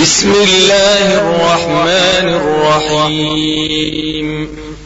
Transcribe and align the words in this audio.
بسم 0.00 0.32
الله 0.32 1.06
الرحمن 1.18 2.26
الرحيم. 2.40 4.28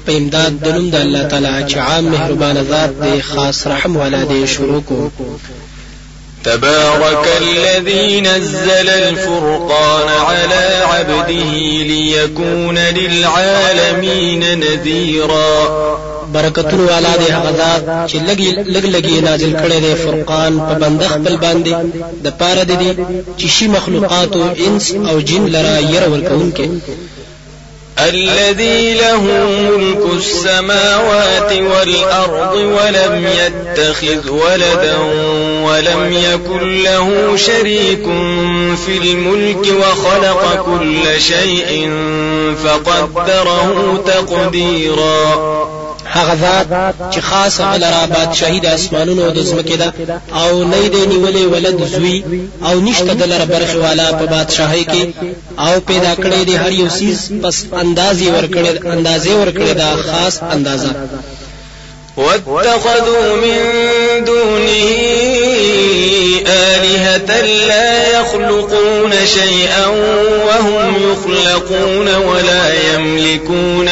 په 0.06 0.12
امداد 0.16 0.52
د 0.60 0.68
نوم 0.68 0.90
د 0.90 0.94
الله 0.94 1.22
تعالی 1.22 1.64
چې 1.68 1.76
عام 1.78 2.04
مهربان 2.04 2.56
ذات 2.70 2.90
دی 3.02 3.20
خاص 3.22 3.66
رحم 3.66 3.96
والا 3.96 4.24
دی 4.24 4.46
شروع 4.46 4.80
کو. 4.88 5.10
تبارك 6.44 7.26
الذي 7.42 8.20
نزل 8.20 8.88
الفرقان 8.88 10.08
على 10.08 10.80
عبده 10.84 11.52
ليكون 11.92 12.78
للعالمين 12.78 14.58
نذيرا 14.58 15.68
برکتونو 16.34 16.84
والا 16.92 17.16
دی. 17.16 17.28
هغه 17.32 17.50
ذات 17.60 17.82
چې 18.10 18.16
لګي 18.28 18.50
لګ 18.74 18.84
لګي 18.96 19.20
نازل 19.28 19.52
کړي 19.62 19.78
دی 19.84 19.94
فرقان 20.04 20.52
په 20.66 20.74
بند 20.82 21.02
خپل 21.02 21.36
باندې. 21.36 21.74
د 22.24 22.28
پاره 22.38 22.64
دی 22.64 22.96
چې 23.38 23.46
شي 23.56 23.66
مخلوقات 23.68 24.32
أو 24.36 24.48
انس 24.66 24.94
أو 25.10 25.20
جن 25.20 25.46
لرا 25.46 25.78
ير 25.78 26.08
ورکونکي 26.10 26.70
الذي 27.98 28.94
له 28.94 29.22
ملك 29.70 30.02
السماوات 30.16 31.52
والأرض 31.52 32.54
ولم 32.56 33.26
يتخذ 33.26 34.30
ولدا 34.30 34.96
ولم 35.62 36.12
يكن 36.12 36.82
له 36.82 37.36
شريك 37.36 38.04
في 38.86 38.98
الملك 38.98 39.66
وخلق 39.80 40.64
كل 40.66 41.20
شيء 41.20 41.90
فقدره 42.64 44.02
تقديرا. 44.06 45.73
هغه 46.16 46.34
ذات 46.42 46.66
چې 47.12 47.20
خاص 47.28 47.60
غلرا 47.60 48.02
بادشاہي 48.14 48.60
د 48.60 48.66
اسمانونو 48.78 49.30
د 49.30 49.38
زمکه 49.50 49.76
ده 49.82 49.88
او 50.40 50.64
نه 50.72 50.88
دی 50.92 51.02
نیولې 51.12 51.44
ولد 51.52 51.78
زوی 51.94 52.18
او 52.68 52.74
نشته 52.80 53.12
د 53.14 53.22
لره 53.32 53.44
برخه 53.54 53.78
والا 53.84 54.08
په 54.18 54.24
بادشاہي 54.34 54.84
کې 54.92 55.02
او 55.66 55.80
پیدا 55.90 56.14
کړی 56.14 56.42
دی 56.48 56.56
هر 56.62 56.72
یو 56.80 56.88
سیز 56.98 57.18
پس 57.42 57.56
اندازې 57.82 58.26
ورکړي 58.36 58.70
اندازې 58.96 59.32
ورکړي 59.40 59.72
دا 59.82 59.90
خاص 60.10 60.42
اندازه. 60.42 60.90
واتخذوا 62.16 63.36
من 63.42 64.24
دونه 64.24 65.43
آلهة 66.84 67.40
لا 67.68 68.20
يخلقون 68.20 69.12
شيئا 69.26 69.86
وهم 70.46 70.94
يخلقون 71.12 72.08
ولا 72.14 72.94
يملكون 72.94 73.84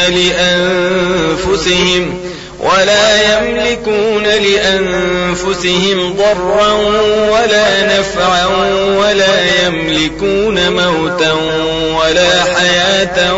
لأنفسهم 1.03 2.03
ولا 2.59 3.37
يملكون 3.37 4.23
لأنفسهم 4.23 5.97
ضرا 6.17 6.71
ولا 7.29 7.99
نفعا 7.99 8.45
ولا 8.99 9.65
يملكون 9.65 10.69
موتا 10.71 11.33
ولا 11.99 12.43
حياة 12.43 13.35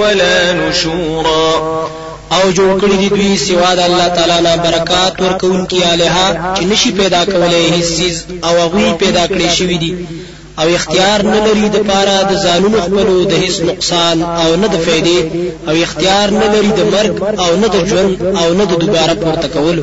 ولا 0.00 0.52
نشورا 0.52 1.79
او 2.36 2.42
جوړ 2.58 2.70
کړی 2.82 2.96
دي 3.02 3.08
دوی 3.16 3.36
سوا 3.48 3.70
د 3.78 3.80
الله 3.88 4.08
تعالی 4.16 4.38
نه 4.46 4.56
برکات 4.64 5.14
ورکوونکي 5.24 5.80
الها 5.92 6.28
چې 6.56 6.62
نشي 6.70 6.90
پیدا 7.00 7.22
کولای 7.32 7.64
هیڅ 7.76 7.90
او 8.46 8.54
هغه 8.64 8.92
پیدا 9.02 9.24
کړی 9.32 9.48
شوی 9.58 9.78
دي. 9.84 9.92
او 10.60 10.68
اختیار 10.78 11.18
نه 11.32 11.38
لري 11.46 11.68
د 11.74 11.78
پاره 11.88 12.16
د 12.30 12.32
ځانونو 12.44 12.78
خپلو 12.86 13.14
د 13.30 13.32
هیڅ 13.42 13.56
نقصان 13.70 14.16
او 14.42 14.50
نه 14.62 14.68
د 14.74 14.76
فائدې 14.86 15.18
او 15.68 15.74
اختیار 15.84 16.26
نه 16.40 16.46
لري 16.54 16.72
د 16.78 16.80
مرګ 16.92 17.14
او 17.44 17.50
نه 17.62 17.68
د 17.74 17.76
ژوند 17.88 18.12
او 18.40 18.48
نه 18.58 18.64
د 18.70 18.72
دوباره 18.82 19.14
پورته 19.22 19.48
کولو 19.54 19.82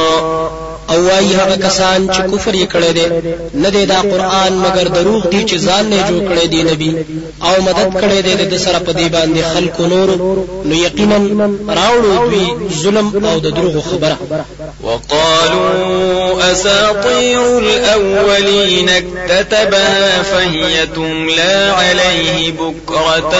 او 0.91 0.97
وايي 1.07 1.35
هغه 1.35 1.55
کسان 1.55 2.09
چې 2.13 2.21
کفر 2.31 2.53
یې 2.53 2.67
کړی 2.73 2.91
دی 2.97 3.05
نه 3.53 3.69
دی 3.69 3.85
دا 3.85 4.01
قران 4.01 4.53
مگر 4.65 4.87
دروغ 4.87 5.27
دی 5.31 5.41
چې 5.49 5.55
ځان 5.67 5.85
نه 5.89 5.97
جوړ 6.09 6.21
کړی 6.29 6.47
دی 6.53 6.63
نبی۔ 6.63 6.91
او 7.47 7.61
مدد 7.67 7.89
کړی 8.01 8.19
دی 8.25 8.45
د 8.45 8.57
سره 8.65 8.79
په 8.79 8.91
دی 8.91 9.07
باندې 9.15 9.41
خلکو 9.53 9.83
نور۔ 9.93 10.09
نو 10.67 10.75
یقینا 10.75 11.17
راوړو 11.79 12.13
دوی 12.31 12.47
ظلم 12.81 13.25
او 13.25 13.39
د 13.39 13.47
دروغ 13.57 13.75
خبره 13.89 14.17
وقالوا 14.83 16.51
اساطير 16.51 17.57
الاولين 17.57 18.89
اكتتبها 18.89 20.23
فهي 20.23 20.87
تملى 20.95 21.73
عليه 21.81 22.51
بكره 22.51 23.33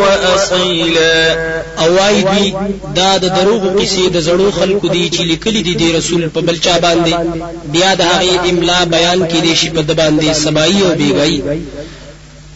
واصيلا 0.00 1.36
او 1.78 1.94
وايي 1.94 2.54
دا 2.96 3.16
د 3.16 3.24
دروغ 3.38 3.62
قصې 3.78 4.08
د 4.14 4.20
زړو 4.20 4.50
خلکو 4.60 4.88
دی 4.88 5.10
چې 5.14 5.20
لیکلي 5.20 5.62
دي 5.62 5.74
د 5.74 5.96
رسول 5.96 6.11
په 6.34 6.40
بلچا 6.40 6.74
باندې 6.84 7.14
بیا 7.74 7.90
د 7.94 8.02
هغه 8.02 8.48
املا 8.50 8.80
بیان 8.84 9.20
کې 9.30 9.38
دي 9.44 9.54
شي 9.60 9.68
په 9.70 9.82
د 9.88 9.90
باندې 10.00 10.32
سبایي 10.44 10.82
او 10.86 10.92
بیګای 11.00 11.36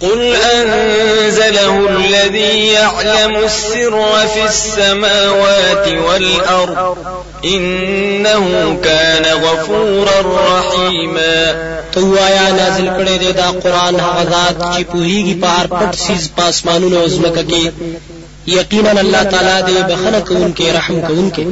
قل 0.00 0.34
أنزله 0.34 1.88
الذي 1.88 2.66
يعلم 2.66 3.36
السر 3.36 3.94
في 4.34 4.44
السماوات 4.44 5.88
والأرض 5.88 6.96
إنه 7.44 8.76
كان 8.84 9.24
غفورا 9.44 10.20
رحيما. 10.22 11.76
توایا 11.92 12.48
نازل 12.52 12.88
کړي 12.88 13.18
دی 13.20 13.32
دا 13.32 13.50
قران 13.50 13.94
هغه 14.00 14.24
ذات 14.30 14.56
چې 14.76 14.84
پوهیږي 14.92 15.34
په 15.42 15.46
هر 15.46 15.66
پټ 15.66 15.92
سیز 16.06 16.30
پاسمانونو 16.36 16.96
او 17.00 17.06
زمکه 17.08 17.42
کې 17.50 17.72
یقینا 18.46 18.90
الله 18.90 19.22
تعالی 19.22 19.62
دې 19.66 19.90
بخنه 19.90 20.20
کوونکې 20.20 20.76
رحم 20.76 21.00
کوونکې 21.00 21.46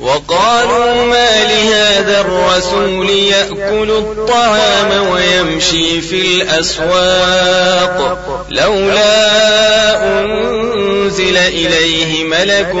وقالوا 0.00 1.04
ما 1.04 1.44
لهذا 1.44 2.20
الرسول 2.20 3.10
يأكل 3.10 3.90
الطعام 3.90 5.08
ويمشي 5.10 6.00
في 6.00 6.42
الأسواق؟ 6.42 8.18
لولا 8.50 10.20
أنزل 10.20 11.36
إليه 11.36 12.24
ملك 12.24 12.72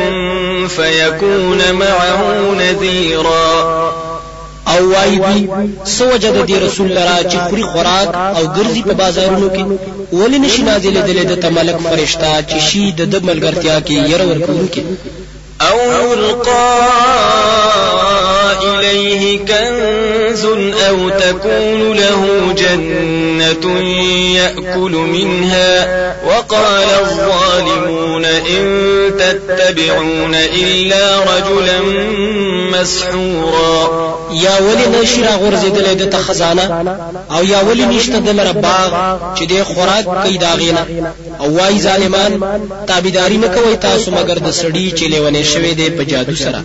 فيكون 0.68 1.72
معه 1.72 2.54
نذيرا. 2.58 3.97
او 4.78 4.84
وای 4.92 5.16
دوی 5.24 5.48
سوجد 5.98 6.36
دی 6.48 6.56
رسول 6.66 6.90
لرا 6.98 7.18
چې 7.30 7.36
خوري 7.48 7.64
خوراک 7.72 8.08
او 8.36 8.44
ګرځي 8.56 8.82
په 8.88 8.94
بازارونو 9.02 9.48
کې؟ 9.54 9.64
ولې 10.18 10.38
نشي 10.44 10.62
نازلې 10.70 11.24
د 11.30 11.34
تملک 11.44 11.76
فرشتہ 11.88 12.30
چې 12.50 12.58
شي 12.68 12.84
د 12.92 13.14
ملګرتیا 13.28 13.76
کې 13.86 13.96
ير 14.12 14.22
ورکوونکې 14.30 14.82
أو 15.70 16.12
يلقى 16.12 16.78
إليه 18.62 19.38
كنز 19.38 20.44
أو 20.88 21.08
تكون 21.08 21.92
له 21.92 22.52
جنة 22.58 23.80
يأكل 24.36 24.92
منها 24.92 25.86
وقال 26.26 26.88
الظالمون 27.00 28.24
إن 28.24 28.64
تتبعون 29.18 30.34
إلا 30.34 31.18
رجلا 31.20 31.80
مسحورا. 32.72 34.08
یا 34.32 34.58
ولی 34.60 35.02
نشی 35.02 35.22
را 35.22 35.36
غرزیدل 35.36 35.94
د 35.94 36.14
أو 37.30 37.44
یا 37.44 37.64
ولی 37.64 37.84
نشته 37.84 38.18
د 38.18 38.28
لره 38.28 38.52
باغ 38.52 38.90
چې 39.36 39.42
د 39.42 39.62
خوراک 39.64 40.06
أو 41.40 41.56
وای 41.56 41.78
ظالمان 41.78 42.40
تابعداري 42.86 43.36
نه 43.36 43.48
کوي 43.48 43.76
تاسو 43.76 44.10
مگر 44.10 44.38
د 44.38 44.52
سړی 44.52 44.98
چې 44.98 45.02
لیونه 45.02 45.42
شوی 45.58 45.74
دی 45.74 45.90
په 45.90 46.02
جادو 46.04 46.34
سره. 46.34 46.64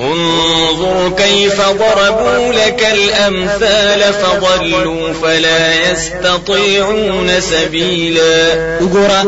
انظر 0.00 1.10
كيف 1.16 1.60
ضربوا 1.60 2.52
لك 2.52 2.86
الأمثال 2.92 4.02
فضلوا 4.12 5.12
فلا 5.22 5.90
يستطيعون 5.90 7.40
سبيلا 7.40 8.54
وګوره 8.80 9.20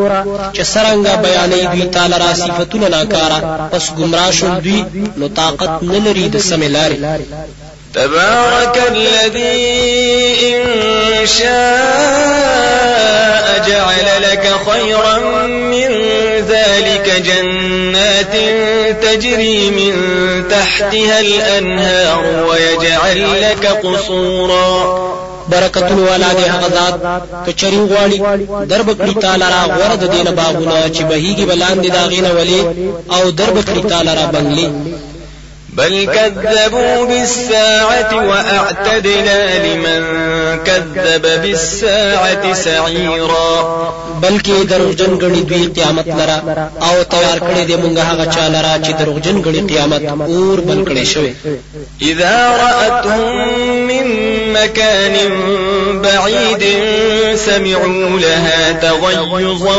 چې 0.56 0.62
څنګه 0.74 1.12
بیانې 1.24 1.62
دوی 1.72 1.82
تعالی 1.82 2.14
را 2.14 2.34
صفاتونه 2.34 2.88
ناکارا 2.88 3.68
پس 3.72 3.90
گمراه 3.98 4.30
شول 4.30 4.60
دوی 4.64 4.84
نو 5.16 5.28
طاقت 5.28 5.82
نه 5.82 5.98
لري 5.98 6.28
د 6.28 6.38
سمې 6.38 6.68
تبارك 7.94 8.82
الذي 8.90 9.72
إن 10.52 10.62
شاء 11.26 12.72
جعل 13.68 14.22
لك 14.22 14.44
خيرا 14.70 15.18
من 15.48 16.21
ذلك 16.38 17.22
جنات 17.26 18.34
تجري 19.02 19.70
من 19.70 19.94
تحتها 20.48 21.20
الأنهار 21.20 22.46
ويجعل 22.48 23.42
لك 23.42 23.66
قصورا. 23.66 25.12
برکتون 25.48 25.98
والا 25.98 26.32
دی 26.32 26.42
هغه 26.42 26.68
ذات 26.68 26.94
کچری 27.46 27.76
غواړي 27.90 28.18
درب 28.68 28.88
کړی 28.98 29.14
تعالی 29.20 29.44
را 29.54 29.62
غوړه 29.76 29.96
د 30.02 30.04
دینه 30.14 30.30
باغونه 30.30 30.88
چې 30.94 31.02
بهيږي 31.10 31.44
بلاندې 31.50 31.88
داغینه 31.96 32.30
ولی 32.38 32.60
او 33.10 33.30
درب 33.30 33.56
کړی 33.64 33.90
تعالی 33.90 34.10
را 34.14 34.26
بنگلي 34.26 34.68
بل 35.72 36.06
كذبوا 36.06 37.04
بالساعة 37.04 38.28
وأعتدنا 38.28 39.66
لمن 39.66 40.02
كذب 40.64 41.42
بالساعة 41.42 42.52
سعيرا. 42.54 43.52
بلکې 44.22 44.66
دروغجن 44.70 45.18
غړي 45.18 45.42
دوی 45.48 45.66
قیامت 45.66 46.06
لرا. 46.06 46.42
او 46.80 47.02
تیار 47.02 47.38
کړی 47.38 47.64
دی 47.66 47.76
مونږه 47.76 48.00
هغه 48.00 48.24
چا 48.34 48.48
لرا 48.48 48.78
چې 48.84 48.90
دروغجن 49.00 49.42
غړي 49.42 49.72
قیامت 49.72 50.02
اور 50.20 50.60
بل 50.60 50.84
کړی 50.84 51.04
شوی. 51.04 51.32
إذا 52.02 52.56
رأتهم 52.56 53.22
من 53.86 54.51
مكان 54.54 55.16
بعيد 56.02 56.64
سمعوا 57.36 58.18
لها 58.20 58.72
تغيظا 58.72 59.76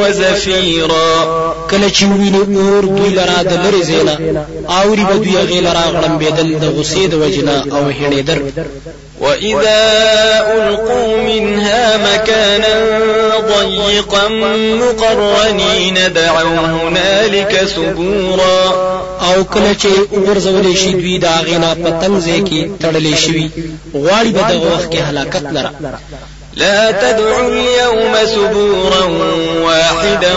وزفيرا. 0.00 1.50
کله 1.70 1.88
چې 1.88 2.02
ویني 2.02 2.38
اور 2.58 2.84
دوی 2.84 3.10
لرا 3.10 3.42
د 3.42 3.52
لری 3.64 3.82
زینا 3.82 4.14
اوري 4.68 5.04
به 5.04 5.16
دوی 5.16 5.36
غیل 5.36 5.66
را 5.66 5.84
غړم 5.94 6.14
بدل 6.22 6.58
د 6.58 6.64
غصې 6.76 7.04
د 7.10 7.14
وجنا 7.14 7.56
أو 7.72 7.90
هېړېدر 7.90 8.38
وإذا 9.20 9.82
ألقوا 10.54 11.16
منها 11.16 11.96
مكانا 11.96 12.74
ضيقا 13.62 14.28
مقرنين 14.82 16.12
دعوا 16.12 16.66
هنالك 16.66 17.64
ثبورا 17.64 18.90
أو 19.20 19.44
کله 19.44 19.74
چې 19.82 19.88
ورزولې 20.12 20.76
شي 20.76 20.92
دوی 20.92 21.18
دا 21.18 21.34
غینا 21.46 21.74
پتنګ 21.74 22.20
ځکه 22.28 22.68
تړلې 22.82 23.14
شي 23.16 23.50
غواړي 23.94 24.30
به 24.36 24.42
دغه 24.50 24.74
وخت 24.74 24.92
کې 24.92 24.96
هلاکت 25.08 25.42
لره. 25.42 25.70
لا 26.56 26.90
تدعوا 26.90 27.48
اليوم 27.48 28.14
سبورا 28.34 29.04
واحدا 29.64 30.34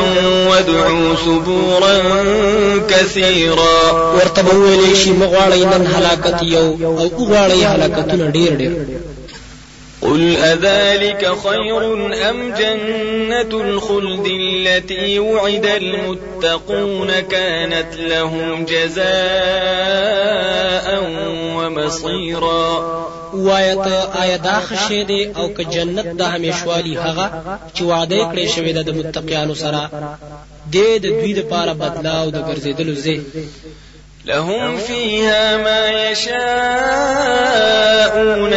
وادعوا 0.50 1.16
سبورا 1.26 1.94
كثيرا. 2.90 3.92
ورته 4.16 4.42
شي 4.96 5.10
مغواړی 5.10 5.64
نن 5.74 5.88
هلاکت 5.96 6.44
یو 6.44 6.78
أو 6.86 7.10
وغواړی 7.18 7.64
هلاکتونه 7.74 8.32
ډیر 8.32 8.52
ډیر. 8.56 8.72
قل 10.04 10.36
أذلك 10.36 11.32
خير 11.44 11.94
أم 12.30 12.54
جنة 12.54 13.62
الخلد 13.62 14.28
التي 14.28 15.20
وعد 15.20 15.66
المتقون 15.66 17.20
كانت 17.20 17.96
لهم 17.96 18.66
جزاء 18.66 19.04
ومصيرا. 21.58 23.04
وایت 23.34 23.88
آیا 24.22 24.38
دا 24.38 24.60
خشه 24.60 25.04
دی 25.04 25.32
أو 25.38 25.54
که 25.54 25.64
جنت 25.64 26.06
د 26.06 26.22
همیشوالی 26.22 26.96
هغه 26.98 27.32
چې 27.76 27.82
وعده 27.82 28.32
کړی 28.32 28.48
شوی 28.56 28.74
د 28.74 28.90
متقیانو 28.90 29.56
سره 29.56 29.90
د 30.74 30.78
دوی 31.04 31.34
د 31.34 31.42
پاره 31.50 31.74
بدلا 31.74 32.22
أو 32.22 32.30
د 32.30 32.38
ګرځیدلو 32.48 32.94
زی 32.94 33.22
لهم 34.26 34.78
فيها 34.78 35.58
ما 35.58 35.88
يشاءون 36.12 36.34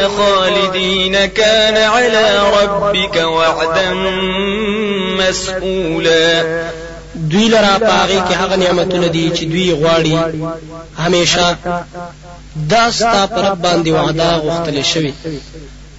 خالدين. 0.08 1.26
كان 1.26 1.76
على 1.76 2.42
ربك 2.62 3.16
وعدا 3.16 3.94
مسئولا 5.18 6.42
دوی 7.14 7.48
لرا 7.48 7.78
پاغي 7.78 8.20
کې 8.28 8.32
هغه 8.32 8.56
نعمتونه 8.56 9.06
دي 9.06 9.30
چې 9.36 9.44
دوی 9.44 9.74
غواړي 9.80 10.16
هميشه 10.98 11.56
دا 12.70 12.90
ستا 12.90 13.26
پر 13.26 13.54
باندې 13.54 13.88
وعده 13.88 14.38
غوښتل 14.38 14.82
شوی 14.82 15.12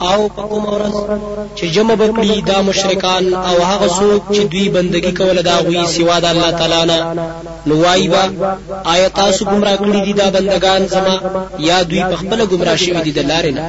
او 0.00 0.28
په 0.28 0.42
کوم 0.50 0.64
ورځ 0.74 0.94
چې 1.56 1.64
جمع 1.74 1.94
بکړي 1.94 2.42
دا 2.50 2.58
مشرکان 2.62 3.34
او 3.34 3.56
هغه 3.70 3.88
څوک 3.98 4.22
چې 4.34 4.42
دوی 4.52 4.68
بندگی 4.76 5.12
کوله 5.18 5.42
دا 5.42 5.56
غوي 5.64 5.86
سوا 5.96 6.16
د 6.20 6.24
الله 6.24 6.50
تعالی 6.50 6.82
نه. 6.90 6.98
نو 7.66 7.74
وایي 7.84 8.08
با 8.08 8.24
آیا 8.84 9.08
تاسو 9.08 9.44
گمراه 9.44 9.76
کړی 9.76 10.00
دي 10.06 10.12
دا 10.12 10.30
بندگان 10.30 10.86
زما؟ 10.86 11.16
یا 11.58 11.82
دوی 11.82 12.02
په 12.10 12.16
خپل 12.20 12.38
گمراه 12.50 12.76
شوي 12.76 13.00
دي 13.00 13.12
د 13.12 13.20
لارې 13.30 13.52
نه؟ 13.56 13.62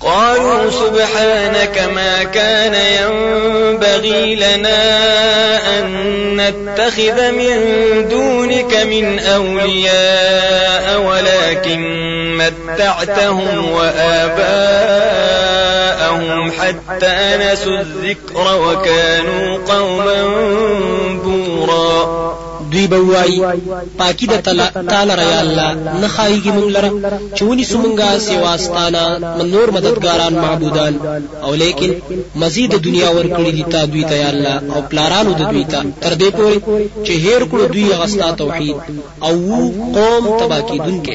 قالوا 0.00 0.70
سبحانك 0.70 1.78
ما 1.94 2.22
كان 2.22 2.74
ينبغي 2.74 4.34
لنا 4.34 4.82
أن 5.78 5.86
نتخذ 6.36 7.30
من 7.30 7.56
دونك 8.08 8.74
من 8.74 9.18
أولياء 9.18 11.00
ولكن 11.00 12.17
متعتهم 12.38 13.72
وآباءهم 13.72 15.18
حتى 16.52 17.36
نسوا 17.40 17.80
الذكر 17.80 18.46
وكانوا 18.56 19.58
قوما 19.68 20.22
بورا. 21.24 22.38
دوی 22.72 22.86
به 22.86 22.96
وایي 22.96 23.38
پاکی 23.98 24.26
د 24.26 24.34
تعالی 24.90 25.14
را 25.20 25.24
یا 25.32 25.40
الله 25.40 25.68
نه 26.02 26.08
خایږي 26.08 26.50
مونږ 26.56 26.68
لره 26.76 26.90
چونی 27.38 27.64
سمونګه 27.72 28.18
سیوا 28.28 28.56
ستانه 28.56 29.02
من 29.38 29.46
نور 29.54 29.68
مددګاران 29.76 30.34
معبودان 30.44 30.94
او 31.44 31.54
لیکن 31.54 31.90
مزید 32.42 32.70
دنیا 32.86 33.10
ور 33.12 33.26
کړی 33.36 33.52
دي 33.56 33.64
تا 33.72 33.84
دوی 33.84 34.04
ته 34.10 34.14
یا 34.22 34.28
الله 34.28 34.56
او 34.74 34.80
پلارانو 34.90 35.32
د 35.40 35.42
دوی 35.52 35.64
ته 35.72 35.80
تر 36.02 36.12
دې 36.20 36.30
پورې 36.36 36.58
چې 37.06 37.12
هیر 37.24 37.42
کړو 37.50 37.64
دوی 37.74 37.92
غستا 38.00 38.30
توحید 38.32 38.76
او 39.26 39.34
قوم 39.96 40.24
تباکی 40.40 40.78
دونکو 40.86 41.14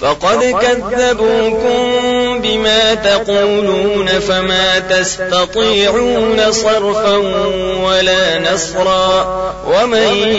فقد 0.00 0.44
كذبوكم 0.62 1.82
بما 2.42 2.94
تقولون 2.94 4.06
فما 4.06 4.78
تستطيعون 4.78 6.52
صرفا 6.52 7.16
ولا 7.84 8.52
نصرا. 8.52 9.10
ومن 9.66 10.32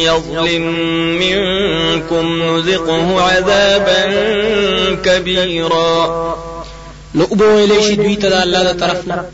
يظلم 0.00 0.64
منكم 1.18 2.42
نذقه 2.42 3.22
عذابا 3.22 4.02
كبيرا. 5.04 6.36
نو 7.14 7.24
وبو 7.30 7.44
ویلې 7.44 7.82
شي 7.82 7.94
دوی 7.94 8.16
ته 8.16 8.28
د 8.28 8.32
الله 8.32 8.62
د 8.62 8.80
طرف 8.80 9.06
نه 9.06 9.24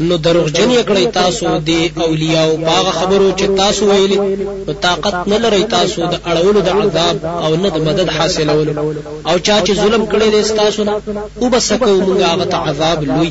نو 0.00 0.16
دروغجن 0.16 0.70
یې 0.70 0.82
کړی 0.88 1.06
تاسو 1.12 1.46
دی 1.68 1.80
اولیاء 2.06 2.44
او 2.46 2.56
باغ 2.56 2.90
خبرو 2.98 3.28
چې 3.38 3.46
تاسو 3.60 3.82
ویلې 3.90 4.18
نو 4.66 4.72
طاقت 4.86 5.14
نه 5.32 5.38
لري 5.44 5.62
تاسو 5.76 6.00
د 6.12 6.14
اړولو 6.30 6.60
د 6.66 6.68
عذاب 6.80 7.16
او 7.44 7.50
نه 7.62 7.68
د 7.74 7.76
مدد 7.88 8.08
حاصلولو. 8.16 8.72
او 9.28 9.38
چا 9.46 9.56
چې 9.66 9.72
ظلم 9.82 10.06
کړی 10.12 10.28
دی 10.34 10.42
تاسو 10.62 10.84
نه 10.88 10.94
او 11.40 11.48
بس 11.54 11.72
کوو؟ 11.72 12.04
موږ 12.06 12.20
هغه 12.30 12.56
عذاب 12.68 12.98
لوی 13.10 13.30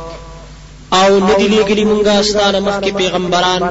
او 0.99 1.09
ندی 1.27 1.47
لګلی 1.55 1.83
مونږه 1.91 2.13
ستانه 2.29 2.59
مخکې 2.67 2.91
پیغمبران. 2.99 3.61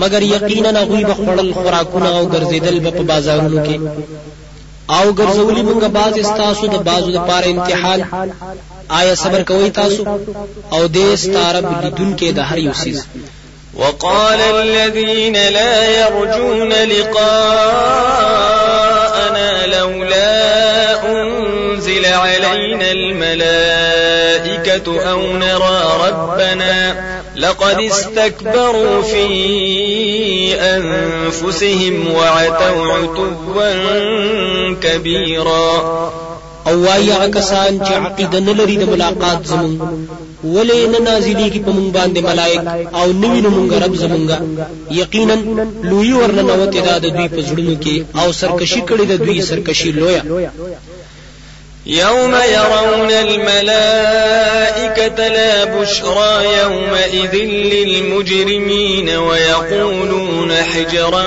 مگر 0.00 0.22
یقینا 0.22 0.82
غوی 0.88 1.04
به 1.08 1.14
خړل 1.14 1.52
خوراکونه 1.58 2.08
او 2.16 2.24
ګرځیدل 2.34 2.76
په 2.96 3.02
بازارونو 3.10 3.58
کې. 3.66 3.76
او 4.96 5.04
ګرځولې 5.18 5.62
مونږه 5.68 5.88
باز 5.98 6.12
استاسو 6.18 6.66
د 6.74 6.76
بازو 6.88 7.10
د 7.16 7.18
پاره 7.28 7.48
امتحان. 7.50 8.00
آیا 8.98 9.14
صبر 9.22 9.42
کوي 9.50 9.70
تاسو؟ 9.70 10.02
او 10.74 10.82
دې 10.96 11.08
ستارب 11.24 11.64
لیدون 11.82 12.10
کې 12.18 12.28
د 12.36 12.38
هر 12.48 12.58
یو 12.66 12.74
سیز 12.82 12.98
وقال 13.80 14.40
الذين 14.40 15.36
لا 15.58 15.74
يرجون 16.00 16.72
لقاءنا 16.92 18.59
الملائكة 24.40 25.10
أو 25.10 25.32
نرى 25.36 25.82
ربنا 26.08 26.96
لقد 27.36 27.80
استكبروا 27.80 29.02
في 29.02 30.54
أنفسهم 30.54 32.12
وعتوا 32.14 32.92
عتوا 32.92 34.74
كبيرا. 34.82 36.10
او 36.66 36.82
وای 36.82 37.12
هغه 37.12 37.26
کسان 37.26 37.80
چې 37.80 37.92
عقیده 37.92 38.40
نه 38.40 38.52
لري 38.52 38.76
د 38.76 38.84
ملاقات 38.88 39.46
زمون. 39.46 40.06
ولې 40.44 40.80
نه 40.92 40.98
نازلېږي 40.98 41.60
په 41.66 41.70
مونږ 41.76 41.88
باندې 41.96 42.20
ملائک 42.28 42.60
او 42.98 43.12
نوی 43.22 43.40
نو 43.44 43.50
مونږ 43.56 43.70
رب 43.82 43.94
زمونږه 44.02 44.38
یقینا 44.90 45.34
لوی 45.90 46.12
ورننوت 46.12 46.74
دا 46.86 46.98
د 47.04 47.06
دوی 47.16 47.28
په 47.34 47.40
زړونو 47.48 47.74
کې 47.82 47.96
او 48.20 48.32
سرکشي 48.40 48.82
کړي 48.88 49.04
د 49.08 49.14
دوی 49.24 49.42
سرکشي 49.50 49.90
لویا 49.92 50.22
يوم 51.86 52.34
يرون 52.34 53.10
الملائكة 53.10 54.58
لا 55.28 55.64
بشرى 55.64 56.58
يومئذ 56.58 57.34
للمجرمين 57.44 59.08
ويقولون 59.08 60.52
حجرا 60.52 61.26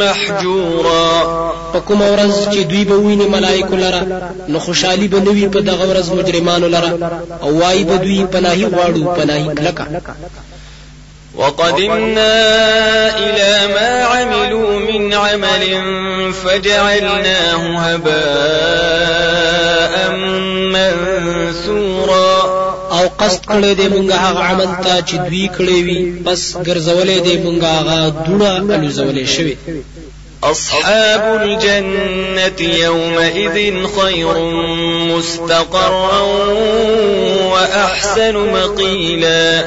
محجورا. 0.00 1.48
پکوم 1.72 2.00
ورځ 2.02 2.48
چې 2.52 2.56
دوی 2.56 2.84
به 2.84 2.94
ویني 2.94 3.26
ملائکه 3.26 3.76
لره 3.76 4.32
نو 4.48 4.58
خوشحالي 4.58 5.08
به 5.08 5.18
نوي 5.18 5.48
په 5.48 5.60
دغه 5.60 5.94
ورځ 5.94 6.12
مجرمانو 6.12 6.68
لره. 6.68 6.98
او 7.42 7.58
وای 7.60 7.84
به 7.84 7.96
دوی 7.96 8.24
پناهي 8.32 8.64
غواړو 8.64 9.16
پناهي 9.16 9.54
کلکه 9.54 9.86
وقدمنا 11.38 12.34
إلى 13.18 13.74
ما 13.74 13.90
عملوا 14.02 14.78
من 14.80 15.14
عمل 15.14 15.64
فجعلناه 16.32 17.78
هباء 17.78 19.14
منثورا. 20.74 22.58
او 22.98 23.08
قصد 23.18 23.42
کړی 23.46 23.72
دی 23.78 23.88
مونږه 23.88 24.16
هغه 24.26 24.42
عمل 24.50 24.70
ته 24.84 25.00
چې 25.08 25.14
دوی 25.28 25.44
کړی 25.56 25.78
وي 25.86 26.00
بس 26.26 26.42
ګرځولې 26.66 27.18
دی 27.26 27.34
مونږه 27.44 27.68
هغه 27.78 27.98
دونه 28.26 28.74
الوزولې 28.74 29.26
شوی 29.34 29.56
أصحاب 30.44 31.40
الجنة 31.42 32.60
يومئذ 32.60 33.86
خير 34.00 34.38
مستقرا 35.08 36.20
وأحسن 37.52 38.36
مقيلا. 38.36 39.64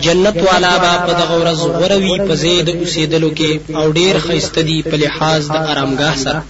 جنت 0.00 0.36
والا 0.36 0.78
با 0.78 0.96
په 1.06 1.12
دغه 1.12 1.34
ورځ 1.44 1.58
غوروي 1.58 2.18
په 2.28 2.34
زید 2.34 2.68
اوسېدلو 2.68 3.30
کې 3.38 3.58
او 3.76 3.92
ډیر 3.92 4.18
خیسته 4.18 4.60
دي 4.60 4.82
په 4.82 4.96
لحاظ 4.96 5.50
د 5.50 5.56
آرامګاه 5.56 6.16
سره. 6.24 6.42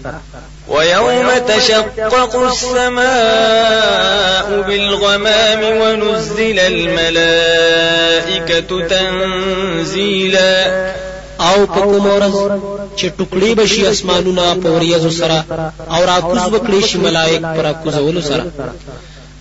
ويوم 0.68 1.28
تشقق 1.48 2.36
السماء 2.36 3.02
بالغمام 4.68 5.60
ونزل 5.80 6.58
الملائكة 6.58 7.68
تنزيلا. 8.88 10.54
او 11.40 11.66
په 11.66 11.80
کوم 11.80 12.06
ورځ 12.16 12.34
چې 12.98 13.06
ټوکړي 13.16 13.54
بشي 13.58 13.86
اسمانونه 13.86 14.44
په 14.62 14.68
وریځو 14.76 15.10
سره 15.20 15.38
او 15.94 16.00
راکوز 16.10 16.42
وکړي 16.54 16.80
شي 16.88 16.98
ملائک 16.98 17.42
پر 17.42 17.62
راکوزولو 17.68 18.20
سره. 18.20 18.44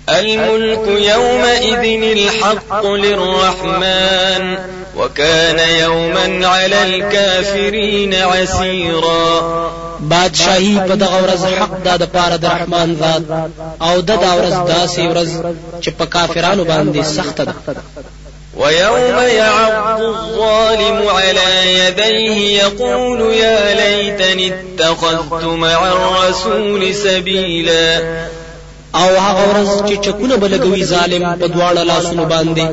الملك 0.09 0.87
يومئذ 0.87 1.83
الحق 2.17 2.85
للرحمن 2.85 4.57
وكان 4.97 5.59
يوما 5.59 6.47
على 6.47 6.83
الكافرين 6.83 8.13
عسيرا. 8.13 9.83
بادشاہي 10.11 10.75
په 10.87 10.95
دغه 10.95 11.17
ورځ 11.23 11.43
حق 11.59 11.73
دا 11.85 11.95
د 11.97 12.05
پاره 12.15 12.37
د 12.37 12.45
رحمان 12.45 12.95
ذات 13.01 13.23
او 13.87 14.01
د 14.01 14.11
دا 14.23 14.31
ورځ 14.39 14.55
داسې 14.75 15.01
ورځ 15.11 15.29
چې 15.83 15.89
په 15.97 16.05
کافرانو 16.05 16.63
باندې 16.71 17.01
سخت 17.17 17.37
ده 17.41 17.53
ويوم 18.57 19.19
يعض 19.37 20.01
الظالم 20.01 21.07
على 21.07 21.79
يديه 21.79 22.63
يقول 22.63 23.33
يا 23.33 23.75
ليتني 23.75 24.53
اتخذت 24.53 25.43
مع 25.43 25.87
الرسول 25.87 26.95
سبيلا. 26.95 27.99
او 28.95 29.17
هغه 29.17 29.43
ورځ 29.53 29.89
چې 29.89 30.05
چکونه 30.05 30.35
بلګوي 30.35 30.83
ظالم 30.83 31.35
په 31.39 31.47
دواړه 31.47 31.83
لاسونو 31.83 32.25
باندې. 32.25 32.67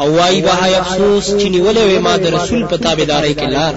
او 0.00 0.16
وای 0.16 0.40
به 0.40 0.78
افسوس 0.80 1.26
چې 1.30 1.46
نیولې 1.46 1.98
ما 2.00 2.16
د 2.16 2.34
رسول 2.34 2.66
په 2.66 2.76
تابعداري 2.76 3.34
کې 3.34 3.44
لار. 3.44 3.74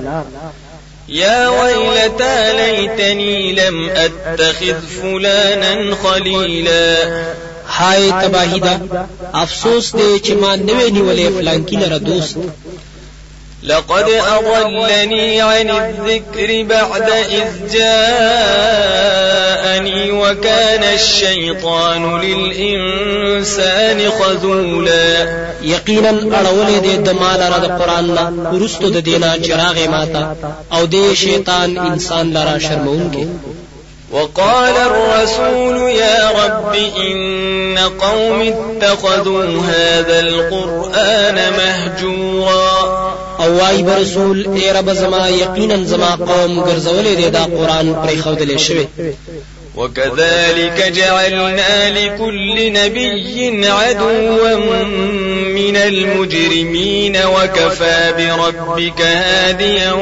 يا 1.10 1.50
ويلتى 1.50 2.54
ليتني 2.54 3.54
لم 3.54 3.90
اتخذ 3.90 4.76
فلانا 5.02 5.96
خليلا 6.04 6.96
هاي 7.78 8.12
تباهی 8.12 8.60
دا 8.60 8.80
افسوس 9.34 9.92
دې 9.92 10.20
چې 10.26 10.32
ما 10.32 10.56
نوې 10.56 10.88
نیولې 10.92 11.28
فلانکی 11.38 11.76
لره 11.76 11.98
دوست. 11.98 12.38
لقد 13.64 14.06
أضلني 14.10 15.42
عن 15.42 15.70
الذكر 15.70 16.64
بعد 16.64 17.10
إذ 17.10 17.48
جاءني 17.74 18.92
وكان 20.12 20.84
الشيطان 20.84 22.22
للإنسان 22.22 24.10
خذولا. 24.10 25.52
يقينا 25.64 26.40
أرولي 26.40 26.80
دي 26.80 26.98
دمال 26.98 27.54
رد 27.54 27.66
قرآن 27.82 28.16
لا 28.16 28.34
رستو 28.54 28.90
دينا 28.90 29.38
چراغ 29.38 29.88
ماتا 29.90 30.36
أو 30.74 30.86
دي 30.86 31.16
شيطان 31.16 31.78
إنسان 31.78 32.34
لرا 32.34 32.58
شرمون 32.58 33.40
وقال 34.12 34.74
الرسول 34.78 35.90
يا 35.90 36.32
رب 36.32 36.76
إن 36.98 37.78
قوم 37.78 38.42
اتخذوا 38.42 39.44
هذا 39.44 40.20
القرآن 40.20 41.36
مهجورا. 41.36 43.12
أو 43.40 43.58
وای 43.58 43.84
برسول 43.84 44.48
ای 44.56 44.72
رب 44.72 44.94
زما 44.94 45.30
یقینا 45.30 45.84
زما 45.84 46.16
قوم 46.16 46.64
ګرځولې 46.66 47.16
دي 47.18 47.30
دا 47.30 47.44
قرآن 47.44 47.96
پرې 47.96 48.22
خودلې 48.24 48.58
شوی. 48.58 48.88
وكذلك 49.76 50.92
جعلنا 50.96 51.90
لكل 51.90 52.74
نبي 52.74 53.68
عدوا 53.68 54.56
من 55.56 55.78
المجرمين 55.78 57.18
وكفى 57.18 58.14
بربك 58.18 59.02
هاديا 59.02 59.94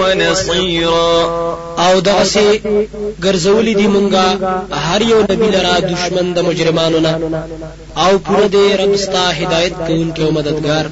ونصيرا. 0.00 1.69
أو 1.86 2.00
دغسې 2.00 2.60
ګرځولې 3.24 3.74
دي 3.80 3.86
مونږه 3.94 4.26
هر 4.72 5.02
یو 5.02 5.20
نبی 5.22 5.48
لرا 5.56 5.78
دشمن 5.78 6.32
د 6.34 6.38
مجرمانو 6.38 7.00
نه 7.00 7.18
أو 7.96 8.18
پوره 8.18 8.48
دې 8.48 8.80
رب 8.80 8.96
ستا 8.96 9.30
هدایت 9.30 9.72
کوونکی 9.86 10.22
أو 10.22 10.30
مددگار. 10.30 10.86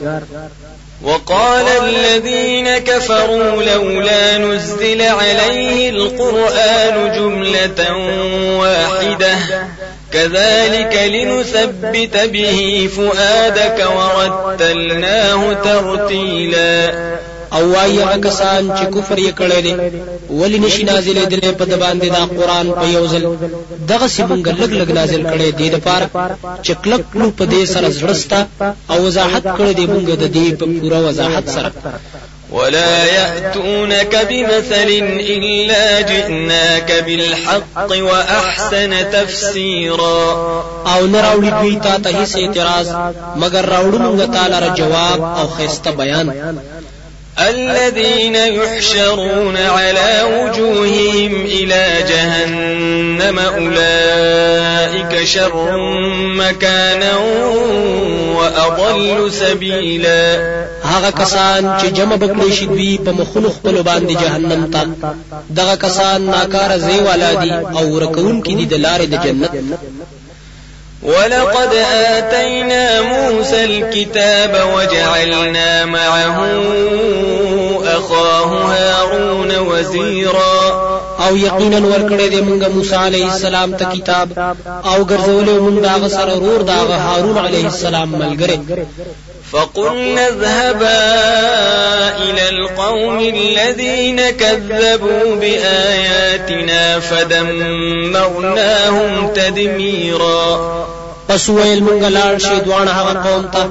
وقال 1.02 1.64
الذين 1.84 2.78
كفروا 2.78 3.62
لولا 3.62 4.38
نزل 4.38 5.02
عليه 5.02 5.90
القرآن 5.90 7.12
جملة 7.16 7.80
واحدة. 8.58 9.36
كذلك 10.12 10.94
لنثبت 11.14 12.16
به 12.16 12.88
فؤادك 12.96 13.88
ورتلناه 13.96 15.52
ترتيلا. 15.52 17.17
او 17.56 17.62
وای 17.72 17.98
هغه 18.02 18.16
کسان 18.26 18.62
چې 18.78 18.84
کفر 18.94 19.18
یې 19.26 19.32
کړی 19.40 19.60
دی. 19.66 19.74
ولی 20.40 20.58
نشي 20.64 20.84
نازلې 20.90 21.24
دلې 21.32 21.52
په 21.58 21.64
د 21.64 21.74
باندې 21.82 22.08
دا 22.16 22.22
قران 22.38 22.66
په 22.80 22.86
یو 22.96 23.04
ځل. 23.12 23.24
دغه 23.92 24.06
سیمونګ 24.16 24.46
لګ 24.60 24.70
لګ 24.80 24.90
نازل 24.98 25.22
کړي 25.32 25.50
دی. 25.58 25.68
د 25.70 25.76
پاره 25.86 26.06
چې 26.64 26.72
کلک 26.82 27.02
کلو 27.12 27.28
په 27.38 27.44
دې 27.52 27.62
سره 27.74 27.88
زړستا 27.98 28.40
او 28.90 28.96
وضاحت 29.06 29.44
کړی 29.58 29.72
دی 29.78 29.86
مونږ 29.92 30.06
د 30.22 30.24
دې 30.36 30.46
په 30.58 30.64
پوره 30.80 30.98
وضاحت 31.06 31.44
سره. 31.56 31.72
ولا 32.52 33.04
يأتونك 33.06 34.26
بمثل 34.30 34.88
إلا 35.20 36.00
جئناك 36.00 37.04
بالحق 37.06 37.90
وأحسن 37.90 38.92
تفسيرا. 39.12 40.22
او 40.92 41.06
نراوړي 41.06 41.50
دوی 41.60 41.76
ته 41.84 41.98
ته 41.98 42.10
هیڅ 42.18 42.32
اعتراض 42.36 42.88
مگر 43.36 43.64
راوړو 43.74 43.98
موږ 43.98 44.20
تعالی 44.34 44.70
جواب 44.80 45.20
او 45.22 45.46
خسته 45.56 45.90
بیان 45.90 46.30
الذين 47.38 48.34
يحشرون 48.34 49.56
على 49.56 50.22
وجوههم 50.34 51.44
إلى 51.44 52.04
جهنم 52.08 53.38
أولئك 53.38 55.24
شر 55.24 55.76
مكانا 56.36 57.16
وأضل 58.36 59.32
سبيلا. 59.32 60.58
هغه 60.82 61.10
کسان 61.10 61.78
چې 61.80 61.86
جمع 61.86 62.16
بکړي 62.16 62.52
شي 62.52 62.66
دوی 62.66 62.98
په 63.04 63.12
مخونو 63.12 63.48
خپل 63.50 63.82
باندې 63.82 64.12
جهنم 64.22 64.70
ته. 64.72 64.82
دغه 65.50 65.74
کسان 65.74 66.22
ناکار 66.22 66.78
زی 66.78 67.00
والا 67.00 67.32
دي 67.34 67.52
او 67.52 67.94
ورکون 67.94 68.42
کې 68.42 68.52
دي 68.58 68.64
د 68.64 68.74
لارې 68.74 69.06
د 69.06 69.14
جنت 69.24 69.50
ولقد 71.02 71.74
آتينا 71.94 73.02
موسى 73.02 73.64
الكتاب 73.64 74.52
وجعلنا 74.74 75.84
معه 75.84 76.38
أخاه 77.84 78.50
هارون 78.74 79.58
وزيرا. 79.58 80.98
أو 81.26 81.36
یقینا 81.36 81.78
ورکړې 81.78 82.26
دې 82.32 82.40
مونږه 82.48 82.68
موسی 82.74 82.96
عليه 82.96 83.26
السلام 83.32 83.72
ته 83.72 83.84
کتاب 83.94 84.28
أو 84.90 84.98
ګرځولې 85.10 85.54
مونږ 85.64 85.78
دا 85.86 86.08
سره 86.08 86.34
ورور 86.36 86.62
دا 86.62 86.78
هارون 87.06 87.38
عليه 87.38 87.66
السلام 87.66 88.08
ملګری 88.22 88.58
فقلنا 89.52 90.28
اذهبا 90.28 91.02
إلى 92.24 92.48
القوم 92.48 93.18
الذين 93.18 94.30
كذبوا 94.30 95.34
بآياتنا 95.40 97.00
فدمرناهم 97.00 98.50
تدميرا. 99.34 100.58
پس 101.28 101.48
ویل 101.48 101.80
مونږ 101.86 102.02
لاړ 102.16 102.34
شي 102.44 102.56
دوانه 102.66 102.92
هغه 102.98 103.12
قوم 103.24 103.42
ته 103.54 103.62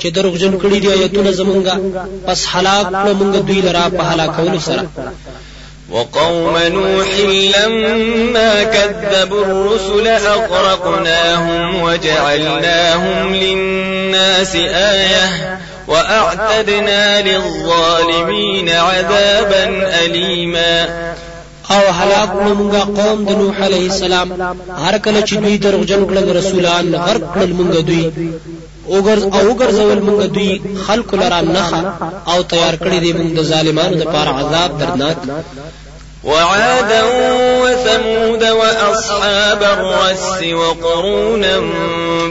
چې 0.00 0.06
دروغجن 0.16 0.54
کړي 0.62 0.78
دي 0.82 0.88
آیتونه 0.92 1.30
زمونږه 1.40 1.74
پس 2.26 2.40
هلاک 2.52 2.86
کړو 2.94 3.12
مونږ 3.20 3.32
دوی 3.48 3.60
لرا 3.66 3.84
په 3.98 4.02
هلاکولو 4.10 4.60
سره 4.68 4.82
وقوم 5.96 6.56
نوح 6.56 7.08
لما 7.56 8.62
كذبوا 8.62 9.44
الرسل 9.44 10.06
أغرقناهم 10.08 11.82
وجعلناهم 11.82 13.34
للناس 13.34 14.54
آية 14.94 15.58
وأعتدنا 15.88 17.22
للظالمين 17.22 18.68
عذابا 18.68 19.64
أليما. 20.04 20.86
او 21.70 21.84
هلاک 21.98 22.30
مونږه 22.46 23.00
قوم 23.00 23.24
د 23.24 23.30
نوح 23.30 23.60
عليه 23.60 23.86
السلام؟ 23.86 24.28
هر 24.84 24.98
کله 24.98 25.20
چې 25.20 25.34
دوی 25.34 25.56
دروغجن 25.56 26.06
کړل 26.06 26.36
رسولان 26.36 26.94
غرق 26.94 27.24
کړل 27.34 27.52
مونږ 27.58 27.72
دوی. 27.88 28.10
اوګر 28.88 29.18
او 29.38 29.46
ګرځول 29.60 29.98
مونږ 30.08 30.20
دوی 30.36 30.60
خلق 30.86 31.14
لرا 31.14 31.40
نخه 31.40 31.80
او 32.28 32.42
تیار 32.42 32.74
کړی 32.76 32.98
دی 33.04 33.12
مونږ 33.12 33.30
د 33.38 33.42
ظالمانو 33.42 33.96
لپاره 33.96 34.30
عذاب 34.30 34.78
دردناک. 34.80 35.16
وعادا 36.26 37.02
وثمود 37.62 38.44
وأصحاب 38.44 39.62
الرس 39.62 40.42
وقرونا 40.52 41.58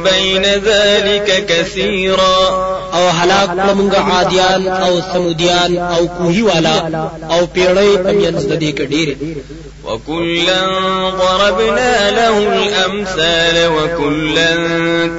بين 0.03 0.43
ذلك 0.45 1.45
كثيرا. 1.49 2.75
او 2.95 3.09
هلاک 3.09 3.49
لمنګ 3.49 3.95
عادیان 3.95 4.67
او 4.67 5.01
ثمودیان 5.01 5.77
او 5.77 6.07
کوهی 6.07 6.41
والا 6.41 6.77
او 7.31 7.47
پیړی 7.55 7.91
پمینځ 8.05 8.41
د 8.51 8.53
دې 8.59 8.71
کډیره 8.79 9.15
وكلا 9.85 10.61
ضربنا 11.21 12.11
له 12.11 12.37
الأمثال 12.37 13.57
وكلا 13.75 14.51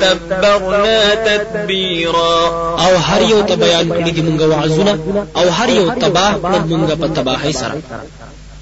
تبرنا 0.00 1.14
تتبيرا 1.14 2.38
او 2.84 2.96
هر 3.08 3.22
یو 3.22 3.42
ته 3.42 3.54
بیان 3.54 3.88
کړی 3.88 4.10
دی 4.16 4.22
مونږ 4.22 4.40
وعظونه 4.42 4.98
او 5.36 5.48
هر 5.50 5.68
یو 5.68 5.90
تباه 5.90 6.32
کړ 6.42 6.60
مونږ 6.70 6.90
په 7.00 7.06
تباہی 7.16 7.52
سره 7.52 7.76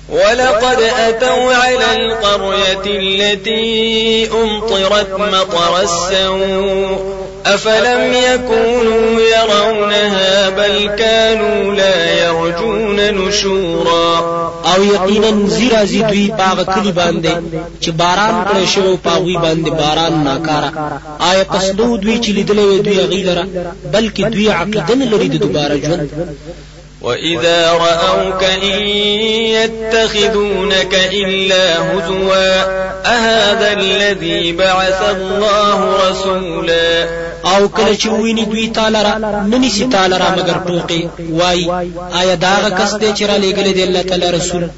ولقد 0.09 0.81
أتوا 0.81 1.55
على 1.55 1.97
القرية 1.97 2.87
التي 2.87 4.29
أمطرت 4.43 5.11
مطر 5.11 5.83
السوء. 5.83 7.15
أفلم 7.47 8.15
يكونوا 8.15 9.21
يرونها 9.21 10.49
بل 10.49 10.91
كانوا 10.99 11.75
لا 11.75 12.27
يرجون 12.27 13.15
نشورا. 13.15 14.45
أو 14.65 14.85
یقینا 14.85 15.49
زیرا 15.49 15.85
زی 15.85 16.03
دوی 16.03 16.31
پاغ 16.39 16.63
کلی 16.75 16.93
باندې 16.93 17.33
چې 17.81 17.91
باران 17.91 18.45
کړی 18.49 18.67
شو 18.75 18.97
پاغوی 18.97 19.37
باندې 19.37 19.71
باران 19.71 20.25
ناکارا 20.25 20.71
آیا 21.19 21.45
پس 21.45 21.65
نو 21.79 21.97
دوی 21.97 22.19
چې 22.19 22.29
لیدلې 22.29 22.83
دوی 22.83 22.99
غیلره؟ 23.13 23.45
بلکې 23.93 24.23
دوی 24.35 24.49
عقیده 24.49 24.95
نه 24.95 25.05
لري 25.05 25.29
د 25.29 25.37
دوباره 25.37 25.77
ژوند. 25.77 26.11
وإذا 27.05 27.73
رأوك 27.73 28.45
إن 28.45 28.81
يتخذونك 29.57 30.95
إلا 30.95 31.93
هزوا 31.93 32.63
أهذا 33.07 33.73
الذي 33.73 34.53
بعث 34.53 35.03
الله 35.11 36.09
رسولا 36.09 37.09
أو 37.45 37.69
کله 37.69 37.97
چې 37.97 38.07
ویني 38.07 38.45
دوی 38.45 38.69
تعالی 38.69 39.03
را 39.03 39.19
نني 39.45 39.69
سي 39.71 39.89
تعالی 39.93 40.17
را 40.19 40.31
مگر 40.31 40.57
ټوقي 40.67 41.09
وای 41.31 41.71
آیا 42.13 42.35
دا 42.35 42.71
کس 42.79 42.95
دی 42.95 43.13
چې 43.15 43.23
را 43.23 43.37
لېګل 43.39 43.75
دی 43.75 43.83
الله 43.83 44.03
تعالی 44.03 44.31
رسول. 44.31 44.69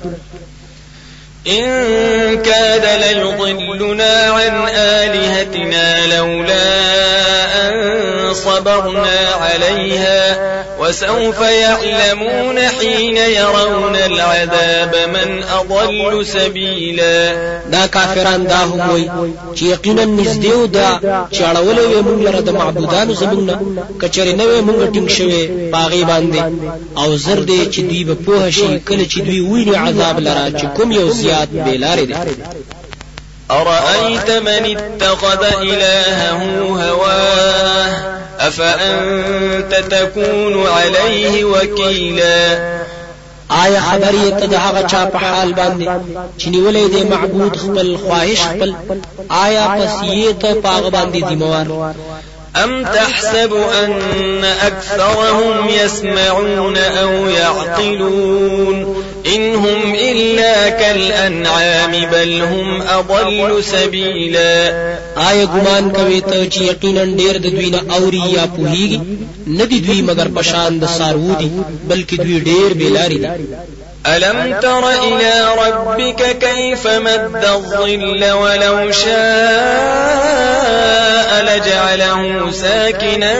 إن 1.47 2.43
كاد 2.43 2.85
ليضلنا 3.01 4.25
عن 4.31 4.69
آلهتنا 4.75 6.07
لولا 6.07 7.46
صبرنا 8.45 9.19
عليها 9.41 10.23
وسوف 10.81 11.41
يعلمون 11.41 12.59
حين 12.59 13.17
يرون 13.17 13.97
العذاب 13.97 14.95
من 15.15 15.43
أضل 15.43 16.27
سبيلا. 16.27 17.33
دا 17.73 17.87
کافران 17.87 18.47
دا 18.47 18.57
هم 18.57 18.91
وي 18.91 19.11
چې 19.57 19.63
یقینا 19.63 20.05
نږدې 20.05 20.67
دا 20.77 21.01
چې 21.33 21.43
اړولې 21.51 21.85
وي 21.91 22.01
موږ 22.03 22.19
لره 22.27 22.41
د 22.41 22.51
معبودانو 22.51 23.15
زمونږ 23.15 23.49
کچره 24.03 24.33
نه 24.33 24.45
وي 24.45 24.61
موږ 24.61 24.81
ټینګ 24.95 25.09
شوي 25.09 25.71
پاغي 25.73 26.05
باندې. 26.05 26.41
او 26.99 27.17
زر 27.17 27.39
دې 27.49 27.61
چې 27.73 27.81
دوی 27.81 28.05
به 28.05 28.15
پوه 28.15 28.51
شي 28.51 28.79
کله 28.89 29.05
چې 29.13 29.19
دوی 29.27 29.41
ویني 29.41 29.77
عذاب 29.77 30.21
لره 30.21 30.45
چې 30.59 30.67
کوم 30.77 30.93
یو 30.93 31.09
زیات 31.11 31.49
بیلاره 31.49 32.05
دي 32.05 32.15
أرأيت 33.51 34.31
من 34.31 34.77
اتخذ 34.77 35.43
إلهه 35.63 36.41
هواه؟ 36.83 38.26
أفأنت 38.41 39.75
تكون 39.75 40.67
عليه 40.67 41.45
وكيلا؟ 41.45 42.77
آیا 43.51 43.81
خبر 43.81 44.13
یې 44.13 44.41
ته 44.41 44.47
د 44.47 44.55
هغه 44.55 44.83
چا 44.87 45.05
په 45.05 45.19
حال 45.19 45.53
باندې 45.55 45.87
چې 46.39 46.47
نیولې 46.55 46.91
دی 46.93 47.03
معبود 47.05 47.57
خپل 47.57 47.97
خواهش 47.97 48.41
خپل 48.41 48.75
آیا 49.31 49.67
پس 49.79 49.93
یې 50.03 50.43
ته 50.43 50.55
پاغ 50.55 50.91
باندې 50.91 51.25
ذمہوار؟ 51.31 51.95
أم 52.65 52.85
تحسب 52.85 53.53
أن 53.55 54.45
أكثرهم 54.45 55.69
يسمعون 55.69 56.77
أو 56.77 57.29
يعقلون؟ 57.29 58.97
إن 59.35 59.55
هم 59.55 59.95
إلا 59.95 60.69
كالأنعام 60.69 61.93
بل 62.13 62.43
هم 62.43 62.83
أضل 62.83 63.65
سبيلا. 63.65 64.73
آیا 65.17 65.45
ګمان 65.45 65.91
کوي 65.97 66.21
ته 66.21 66.49
چې 66.51 66.63
یقینا 66.63 67.05
ډېر 67.05 67.37
د 67.39 67.47
دوی 67.47 67.71
نه 67.71 67.81
اوري 67.97 68.23
یا 68.37 68.45
پوهیږي 68.57 69.01
نه 69.47 69.65
دي 69.65 69.79
دوی 69.81 70.03
مگر 70.03 70.29
پشان 70.29 70.79
د 70.79 70.87
سارو 70.99 71.35
دي 71.41 71.51
بلکې 71.89 72.17
دوی 72.17 72.41
ډېر 72.41 72.73
بیلاری 72.75 73.19
دي. 73.19 73.29
ألم 74.07 74.61
تر 74.63 74.89
إلى 74.89 75.33
ربك 75.67 76.39
كيف 76.39 76.87
مد 76.87 77.45
الظل 77.45 78.33
ولو 78.33 78.93
شاء 78.93 79.17
لجعله 81.43 82.51
ساكنا 82.51 83.35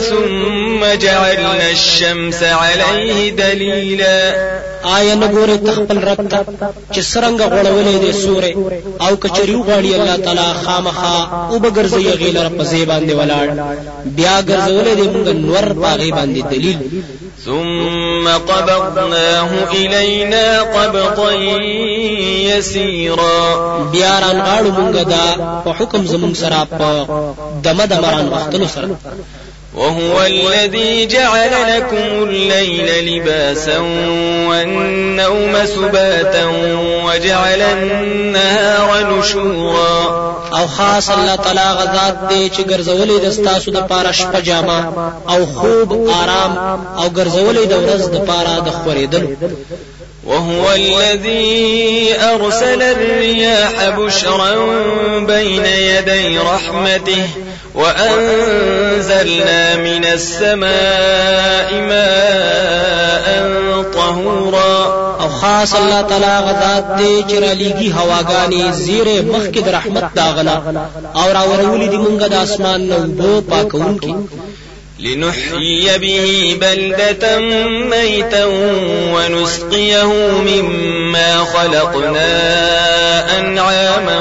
ثم 0.00 0.84
جعلنا 1.00 1.70
الشمس 1.70 2.42
عليه 2.42 3.30
دليلا. 3.30 4.34
آیا 4.82 5.14
نه 5.14 5.26
ګوره 5.34 5.56
تخپل 5.66 5.98
رب 6.08 6.20
ته 6.28 6.38
چې 6.92 7.00
سرنګ 7.10 7.40
غړولې 7.52 7.96
دي 8.02 8.12
سورې 8.22 8.52
او 9.04 9.16
کچري 9.22 9.56
غواړي 9.66 9.90
الله 9.94 10.16
تعالی 10.16 10.48
خامخا 10.64 11.18
او 11.50 11.58
بغرزي 11.58 12.10
غیلر 12.20 12.48
په 12.58 12.64
زی 12.70 12.84
باندې 12.90 13.12
ولاړ 13.20 13.46
بیا 14.18 14.36
ګرځولې 14.48 14.94
دي 14.98 15.06
موږ 15.14 15.26
نور 15.46 15.64
باغې 15.82 16.10
باندې 16.18 16.40
دلیل 16.52 16.78
ثم 17.44 18.28
قبضناه 18.28 19.50
إلينا 19.72 20.60
قبضا 20.60 21.32
يسيرا. 22.50 23.40
بیا 23.92 24.20
ران 24.20 24.38
غاړو 24.46 24.70
مونږ 24.78 24.94
دا 25.12 25.26
په 25.64 25.70
حکم 25.78 26.02
زمونږ 26.12 26.34
سره 26.42 26.58
په 26.78 26.88
دمه 27.64 27.84
دمران 27.86 28.28
وختلو 28.28 28.66
سره 28.74 28.88
وهو 29.74 30.20
الذي 30.26 31.06
جعل 31.06 31.50
لكم 31.76 32.28
الليل 32.28 32.88
لباسا 33.06 33.78
والنوم 34.48 35.66
سباتا 35.66 36.44
وجعل 37.04 37.62
النهار 37.62 39.18
نشورا. 39.18 40.30
أو 40.52 40.66
خاص 40.66 41.10
الله 41.10 41.36
تعالی 41.36 41.60
غزاد 41.60 42.28
دی 42.28 42.50
چې 42.50 42.60
ګرځولې 42.70 43.24
د 43.24 43.30
ستاسو 43.30 43.70
د 43.70 43.78
پاره 43.90 44.12
شپه 44.12 44.40
جامه 44.40 44.92
أو 45.28 45.46
خوب 45.46 46.10
آرام 46.22 46.52
أو 46.98 47.08
ګرځولې 47.08 47.64
د 47.66 47.74
ورځ 47.84 48.02
د 48.14 48.16
پاره 48.26 48.60
د 48.66 48.70
خورېدل 48.70 49.36
وهو 50.26 50.72
الذي 50.74 52.14
أرسل 52.14 52.82
الرياح 52.82 53.88
بشرا 53.98 54.54
بين 55.20 55.64
يدي 55.66 56.38
رحمته 56.38 57.24
وأنزلنا 57.74 59.62
من 59.76 60.04
السماء 60.04 61.68
ماء 61.90 63.26
طهورا. 63.94 65.00
او 65.20 65.28
خاص 65.28 65.74
الله 65.74 66.02
تعالی 66.02 66.46
غذات 66.46 66.84
دی 66.98 67.24
چې 67.28 67.34
را 67.42 67.52
لېږي 67.54 67.88
هواګانې 67.98 68.70
زیره 68.72 69.22
مخکې 69.32 69.60
د 69.62 69.68
رحمت 69.68 70.14
داغنا 70.14 70.56
او 71.14 71.26
را 71.36 71.42
ورولې 71.50 71.88
دی 71.92 71.98
مونږه 72.04 72.28
د 72.28 72.34
اسمان 72.34 72.80
نو 72.88 72.98
بو 73.18 73.40
پاکونکي 73.50 74.14
لنحيي 75.00 75.98
به 75.98 76.56
بلدة 76.60 77.38
ميتا 77.68 78.44
ونسقيه 79.14 80.12
مما 80.46 81.44
خلقنا 81.44 82.30
أنعاما 83.38 84.18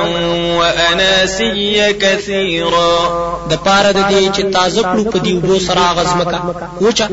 وأناسيا 0.57 1.91
كثيرا. 1.91 3.29
د 3.51 3.53
پاره 3.65 3.91
د 3.97 3.99
دې 4.11 4.23
چې 4.35 4.43
تازه 4.55 4.81
کړو 4.89 5.03
په 5.13 5.17
دی 5.25 5.33
وبو 5.35 5.55
سره 5.67 5.83
غزمکا 5.97 6.39
وچا 6.85 7.05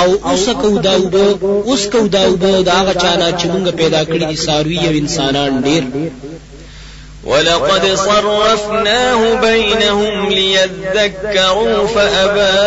او 0.00 0.08
اوس 0.30 0.46
کو 0.60 0.70
دا 0.86 0.94
وبو 1.02 1.26
اوس 1.68 1.82
کو 1.92 2.00
دا 2.16 2.22
وبو 2.32 2.52
دا 2.70 2.78
غچانا 2.88 3.28
چې 3.38 3.46
موږ 3.52 3.66
پیدا 3.80 4.02
کړی 4.10 4.24
دي 4.30 4.36
ساروي 4.46 4.78
او 4.88 4.94
انسانان 5.02 5.52
ډیر 5.66 5.82
ولقد 7.28 7.94
صرفناه 7.94 9.40
بينهم 9.40 10.28
ليذكروا 10.28 11.86
فأبى 11.86 12.58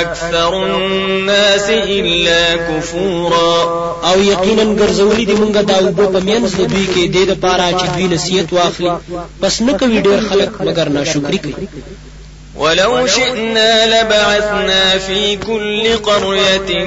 أكثر 0.00 0.64
الناس 0.64 1.70
إلا 1.70 2.56
كفورا. 2.56 3.84
او 4.04 4.20
یقینا 4.20 4.64
ګرځولې 4.80 5.24
دي 5.28 5.34
مونږه 5.34 5.62
دا 5.70 5.78
وبو 5.86 6.06
په 6.14 6.20
مینځ 6.28 6.50
د 6.58 6.62
دوی 6.72 6.86
کې 6.94 7.02
د 7.08 7.14
دې 7.14 7.24
لپاره 7.32 7.64
چې 7.78 7.86
دوی 7.94 8.06
نصیحت 8.14 8.52
واخلي. 8.52 8.92
بس 9.42 9.62
نه 9.62 9.72
کوي 9.78 10.02
ډېر 10.06 10.20
خلک 10.28 10.50
مګر 10.60 10.88
ناشکری 10.88 11.38
کوي 11.38 11.66
ولو 12.56 13.06
شئنا 13.06 13.86
لبعثنا 13.86 14.98
في 14.98 15.36
كل 15.36 15.96
قرية 15.96 16.84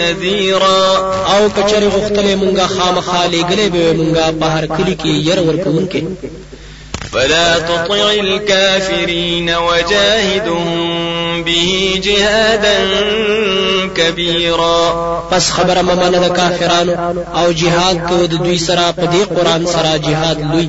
نذيرا. 0.00 0.96
أو 1.36 1.48
کچره 1.48 1.88
غختلې 1.88 2.34
مونږه 2.42 2.66
خامخا 2.66 3.26
لګلې 3.26 3.68
به 3.72 3.92
مونږه 3.92 4.40
په 4.40 4.46
هر 4.46 4.66
کلی 4.66 4.96
کې 5.02 5.28
ير 5.28 5.40
ورکوونکې 5.40 6.02
فلا 7.12 7.58
تطع 7.58 8.10
الكافرين 8.10 9.54
وجاهدهم 9.56 11.44
به 11.44 12.00
جهادا 12.04 12.78
كبيرا. 13.96 14.90
پس 15.30 15.50
خبره 15.50 15.82
ممنه 15.82 16.18
د 16.28 16.32
کافرانو 16.36 16.94
أو 17.34 17.52
جهاد 17.52 17.96
کو 18.08 18.26
د 18.26 18.34
دوی 18.34 18.58
سره 18.58 18.92
په 18.92 19.02
دې 19.02 19.38
قرآن 19.38 19.66
سره 19.66 19.96
جهاد 19.96 20.38
لوی. 20.52 20.68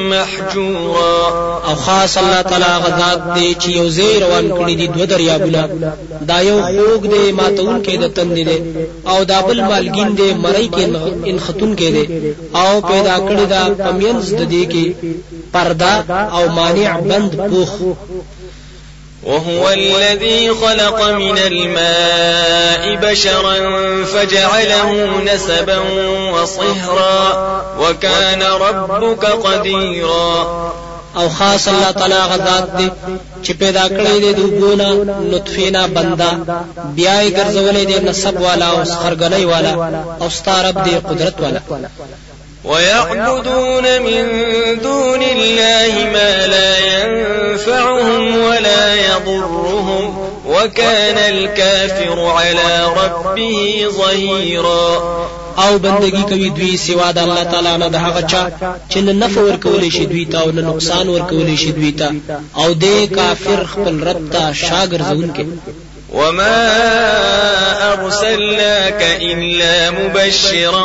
محجورا. 0.11 1.15
او 1.67 1.75
خاص 1.85 2.17
الله 2.21 2.41
تعالی 2.49 2.73
غزاد 2.85 3.19
دی 3.35 3.47
چې 3.61 3.69
یو 3.79 3.87
ځای 3.97 4.13
روان 4.23 4.45
کړی 4.57 4.75
دي 4.79 4.87
دوه 4.87 5.05
دریابونه. 5.05 5.61
دا 6.29 6.37
یو 6.49 6.57
خوګ 6.69 7.01
دی 7.13 7.23
ماتون 7.39 7.75
کې 7.85 7.95
د 8.03 8.05
تند 8.15 8.35
دی. 8.47 8.57
او 9.11 9.23
دا 9.31 9.39
بل 9.47 9.59
مالګین 9.69 10.09
دی 10.19 10.29
مړی 10.43 10.67
کې 10.75 10.83
ان 11.29 11.37
خاتون 11.45 11.71
کې 11.79 11.89
دی. 11.95 12.05
او 12.61 12.69
پیدا 12.91 13.15
کړی 13.27 13.45
دا 13.53 13.61
پمینز 13.83 14.25
د 14.39 14.41
دې 14.53 14.63
کې 14.71 14.85
پردا 15.53 15.93
او 16.35 16.43
مانع 16.57 16.91
بند 17.09 17.31
پوخ 17.49 17.73
وهو 19.23 19.69
الذي 19.69 20.49
خلق 20.49 21.01
من 21.09 21.37
الماء 21.37 22.95
بشرا 22.95 23.55
فجعله 24.05 25.21
نسبا 25.33 25.77
وصهرا 26.33 27.33
وكان 27.79 28.41
ربك 28.43 29.25
قديرا. 29.25 30.71
أو 31.17 31.29
خاص 31.29 31.67
الله 31.67 31.91
تعالی 31.91 32.15
غذات 32.15 32.77
دی 32.77 32.89
چې 33.43 33.51
پیدا 33.59 33.87
کړی 33.87 34.19
دی 34.21 34.33
د 34.33 34.39
وګونه 34.39 34.87
نطفینا 35.33 35.87
بندا 35.87 36.31
بیا 36.95 37.21
یې 37.21 37.31
ګرځولې 37.37 37.85
دی 37.87 37.99
نسب 38.09 38.41
والا 38.41 38.69
أو 38.69 38.83
خرګنۍ 38.83 39.43
والا 39.43 39.73
أو 40.21 40.29
ستارب 40.29 40.83
دی 40.85 40.95
قدرت 41.09 41.41
والا۔ 41.41 41.59
ويعبدون 42.63 44.01
من 44.01 44.25
دون 44.81 45.21
الله 45.23 46.09
ما 46.13 46.47
لا 46.47 46.77
ينفعهم 46.79 48.37
ولا 48.37 48.95
يضرهم 48.95 50.29
وكان 50.47 51.17
الكافر 51.17 52.25
على 52.25 52.87
ربه 52.97 53.87
ظهيرا. 53.97 55.01
أو 55.57 55.77
بندگی 55.77 56.23
کوي 56.23 56.49
دوی 56.49 56.77
سوا 56.77 57.11
د 57.11 57.17
الله 57.17 57.43
تعالی 57.43 57.77
نه 57.77 57.87
د 57.87 57.95
هغه 57.95 58.21
چا 58.21 58.49
چې 58.89 58.97
نه 58.97 59.13
نفع 59.13 59.41
ورکول 59.41 59.91
شي 59.91 60.05
دوی 60.05 60.25
ته 60.25 60.41
أو 60.41 60.51
نه 60.51 60.61
نقصان 60.61 61.09
ورکول 61.09 61.57
شي 61.57 61.71
دوی 61.71 61.91
ته. 61.91 62.11
أو 62.57 62.73
د 62.73 62.85
کافر 63.15 63.65
خپل 63.65 63.99
رب 64.03 64.31
ته 64.31 64.53
شاګر 64.53 65.01
ځون 65.11 65.33
کې 65.35 65.45
وما 66.11 66.61
أرسلناك 67.93 69.01
إلا 69.21 69.91
مبشرا 69.91 70.83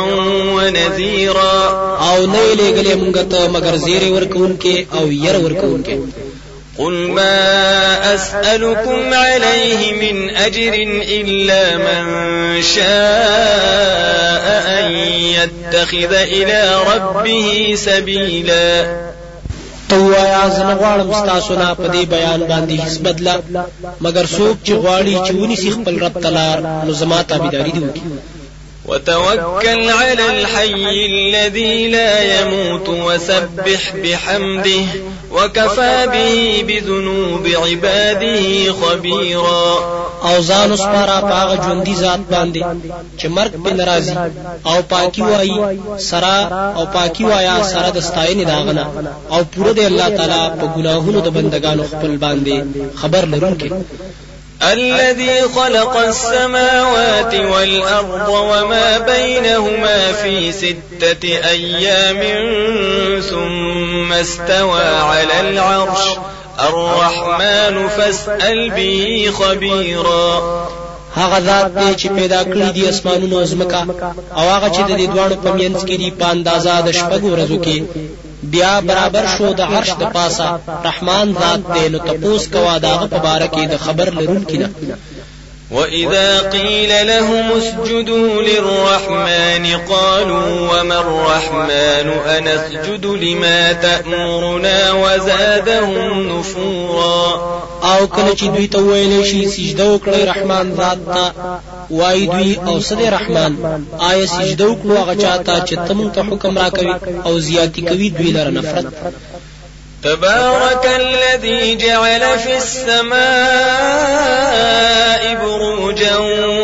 ونذيرا. 0.55 1.87
أو 2.09 2.25
نه 2.25 2.53
لګلې 2.53 2.95
مونږ 2.95 3.17
ته 3.31 3.47
مگر 3.47 3.75
زیری 3.75 4.09
ورکوونکې 4.09 4.95
أو 4.97 5.11
ير 5.11 5.35
ورکوونکې 5.35 5.97
قل 6.77 6.93
ما 6.93 8.15
أسألكم 8.15 9.13
عليه 9.13 9.93
من 9.93 10.29
أجر 10.29 10.73
إلا 11.17 11.77
من 11.77 12.05
شاء 12.61 14.45
أن 14.79 14.91
يتخذ 15.37 16.13
إلى 16.13 16.81
ربه 16.93 17.73
سبيلا. 17.77 19.06
تو 19.89 19.95
وایا 20.11 20.49
زنه 20.49 20.75
غواړم 20.81 21.25
تاسو 21.25 21.55
نه 21.55 21.73
په 21.73 21.87
دې 21.93 22.03
بیان 22.15 22.41
باندې 22.47 22.81
هیڅ 22.83 22.97
بدلا 23.05 23.35
مگر 24.01 24.25
څوک 24.37 24.55
چې 24.65 24.73
غواړي 24.83 25.15
چې 25.25 25.31
ونی 25.35 25.55
سي 25.55 25.69
خپل 25.71 25.99
رب 26.05 26.21
تعالی 26.21 26.49
نو 26.85 26.93
زما 27.01 27.21
تابعداري 27.21 27.71
دی 27.71 28.01
وتوكل 28.87 29.89
على 29.89 30.25
الحي 30.29 31.05
الذي 31.05 31.87
لا 31.87 32.39
يموت 32.39 32.89
وسبح 32.89 33.95
بحمده 34.03 34.85
وكفى 35.31 36.07
به 36.13 36.63
بذنوب 36.67 37.47
عباده 37.47 38.73
خبيرا 38.81 40.06
او 40.25 40.35
ځان 40.49 40.69
سپارا 40.83 41.19
پاغه 41.31 41.55
ژوندۍ 41.63 41.95
ذات 42.03 42.21
باندې 42.33 42.61
چې 43.19 43.27
مرګ 43.37 43.53
په 43.63 43.69
ناراضي 43.77 44.15
او 44.69 44.77
پاکي 44.91 45.21
وایي 45.21 45.57
سرا 46.09 46.37
او 46.77 46.83
پاکي 46.95 47.23
وایا 47.29 47.57
سرا 47.71 47.89
د 47.93 47.99
ستاینې 48.09 48.45
داغنه 48.51 48.85
او 49.33 49.41
پوره 49.51 49.73
دی 49.77 49.85
الله 49.85 50.09
تعالی 50.17 50.43
په 50.59 50.65
ګناهونو 50.75 51.19
د 51.23 51.29
بندگانو 51.37 51.83
خپل 51.91 52.11
باندې 52.23 52.55
خبر 53.01 53.23
لرونکي 53.33 53.69
الذي 54.63 55.41
خلق 55.55 55.97
السماوات 55.97 57.33
والأرض 57.33 58.29
وما 58.29 58.97
بينهما 58.97 60.11
في 60.11 60.51
ستة 60.51 61.23
أيام 61.49 62.21
ثم 63.21 64.13
استوى 64.13 64.81
على 64.81 65.39
العرش 65.39 66.17
الرحمن 66.59 67.87
فاسأل 67.87 68.69
به 68.69 69.31
خبيرا. 69.31 70.41
هغه 71.15 71.39
ذات 71.39 71.77
دی 71.77 71.95
چې 71.95 72.07
پیدا 72.07 72.43
کړی 72.43 72.71
دی 72.73 72.87
اسمانونو 72.87 73.39
او 73.39 73.45
ځمکه. 73.45 73.81
او 74.37 74.49
هغه 74.49 74.69
چې 74.69 74.81
د 74.89 74.97
دې 74.97 75.07
دوانو 75.13 75.35
په 75.35 75.51
منځ 75.51 75.79
کې 75.87 75.95
دی 76.01 76.11
په 76.19 76.25
اندازا 76.25 76.81
د 76.81 76.91
شپږو 76.91 77.29
ورځو 77.33 77.57
کې. 77.65 77.83
بیا 78.43 78.79
برابر 78.89 79.25
شو 79.37 79.53
د 79.53 79.61
عرش 79.61 79.89
د 79.99 80.03
پاسه. 80.15 80.59
رحمان 80.85 81.35
ذات 81.41 81.61
دی. 81.73 81.89
نو 81.89 81.97
تپوس 81.97 82.47
کوا 82.47 82.77
داغه 82.77 83.07
په 83.07 83.17
باره 83.17 83.47
کې 83.47 83.63
د 83.71 83.77
خبر 83.77 84.07
لرونکي 84.19 84.57
نه 84.57 84.69
وإذا 85.71 86.39
قيل 86.39 87.07
لهم 87.07 87.51
اسجدوا 87.51 88.41
للرحمن 88.41 89.77
قالوا 89.89 90.71
وما 90.71 90.99
الرحمن 90.99 92.09
أنسجد 92.37 93.05
لما 93.05 93.73
تأمرنا 93.73 94.93
وزادهم 94.93 96.37
نفورا 96.37 97.57
أو 97.83 98.07
کله 98.07 98.33
چې 98.35 98.43
دوی 98.43 98.67
ته 98.67 98.79
ویل 98.79 99.25
شي 99.25 99.47
سجده 99.47 99.85
دوی 102.25 102.57
أو 102.67 102.79
سد 102.79 103.01
رحمان؟ 103.01 103.57
آیا 103.99 104.25
سجده 104.25 104.65
وکړو 104.65 104.97
هغه 104.97 105.13
حکم 106.33 106.57
راکوي 106.57 106.95
أو 107.25 107.39
زیاتی 107.39 107.81
کوي 107.81 108.09
دوی 108.09 108.31
لره 108.31 108.49
نفرت؟ 108.49 108.85
تبارك 110.07 110.85
الذي 110.85 111.75
جعل 111.75 112.39
في 112.39 112.57
السماء 112.57 113.17
بروجا 115.35 116.17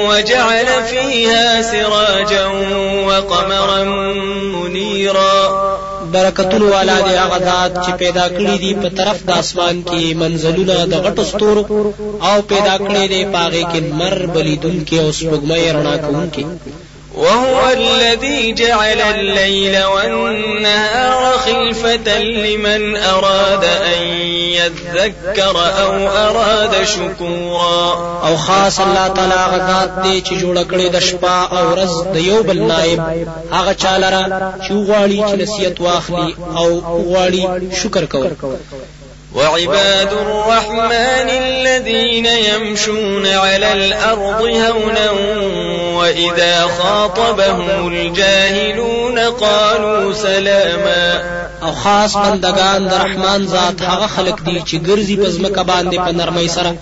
وجعل 0.10 0.68
فيها 0.90 1.62
سراجا 1.62 2.46
وقمرا 3.08 3.84
منيرا. 4.54 5.74
برکتونو 6.14 6.72
والا 6.72 6.98
دی 7.02 7.16
هغه 7.18 7.38
ذات 7.38 7.74
چې 7.86 7.92
پیدا 8.02 8.26
کړی 8.38 8.56
دی 8.64 8.72
په 8.82 8.90
طرف 8.98 9.18
د 9.28 9.30
اسمان 9.44 9.84
کې 9.90 10.16
منزلونه 10.24 10.76
د 10.86 10.96
غټو 11.06 11.24
ستورو 11.32 11.64
او 12.28 12.36
پیدا 12.52 12.76
کړی 12.78 13.06
دی 13.14 13.22
پاغه 13.36 13.64
کې 13.72 13.80
مر 14.00 14.18
بلیدونکو 14.34 14.96
او 15.04 15.10
سپوږمۍ 15.20 15.64
رڼا 15.76 15.96
کوونکې 16.06 16.44
وهو 17.14 17.70
الذي 17.74 18.52
جعل 18.52 19.02
الليل 19.02 19.84
والنهار 19.84 21.38
خلفة 21.38 22.20
لمن 22.20 22.96
أراد 22.96 23.64
أن 23.64 24.02
يذكر 24.58 25.58
أو 25.58 26.08
أراد 26.08 26.84
شكورا. 26.84 27.94
أو 28.28 28.38
خاص 28.38 28.80
الله 28.80 29.08
تعالی 29.08 29.34
غذات 29.34 30.04
دی 30.04 30.22
چې 30.22 30.34
جوړ 30.42 30.64
کړی 30.72 30.90
أو 31.58 31.76
ورځ 31.76 32.14
د 32.14 32.18
یو 32.18 32.44
بل 32.44 32.60
نائب. 32.60 33.00
هغه 33.52 33.74
چې 34.68 35.42
نصیحت 35.42 35.82
واخلي 35.82 36.36
أو 36.58 36.82
غواړي 36.82 37.74
شکر 37.84 38.06
کوي. 38.06 38.30
وعباد 39.36 40.14
الرحمن 40.14 41.30
الذين 41.30 42.26
يمشون 42.26 43.28
على 43.28 43.74
الأرض 43.74 44.42
هونا 44.42 45.12
وإذا 45.98 46.68
خاطبهم 46.80 47.88
الجاهلون 47.88 49.20
قالوا 49.20 50.14
سلاما 50.14 51.44
او 51.64 51.72
خاص 51.72 52.18
بندگان 52.18 52.88
د 52.88 52.94
رحمان 52.94 53.46
ذات 53.46 53.82
هغه 53.82 54.08
خلق 54.08 54.42
دي 54.42 54.60
چې 54.60 54.88
ګرځي 54.88 55.16
په 55.24 55.30
ځمکه 55.30 55.62
باندې 55.64 55.98
په 56.06 56.12
نرمۍ 56.12 56.48
سره. 56.48 56.76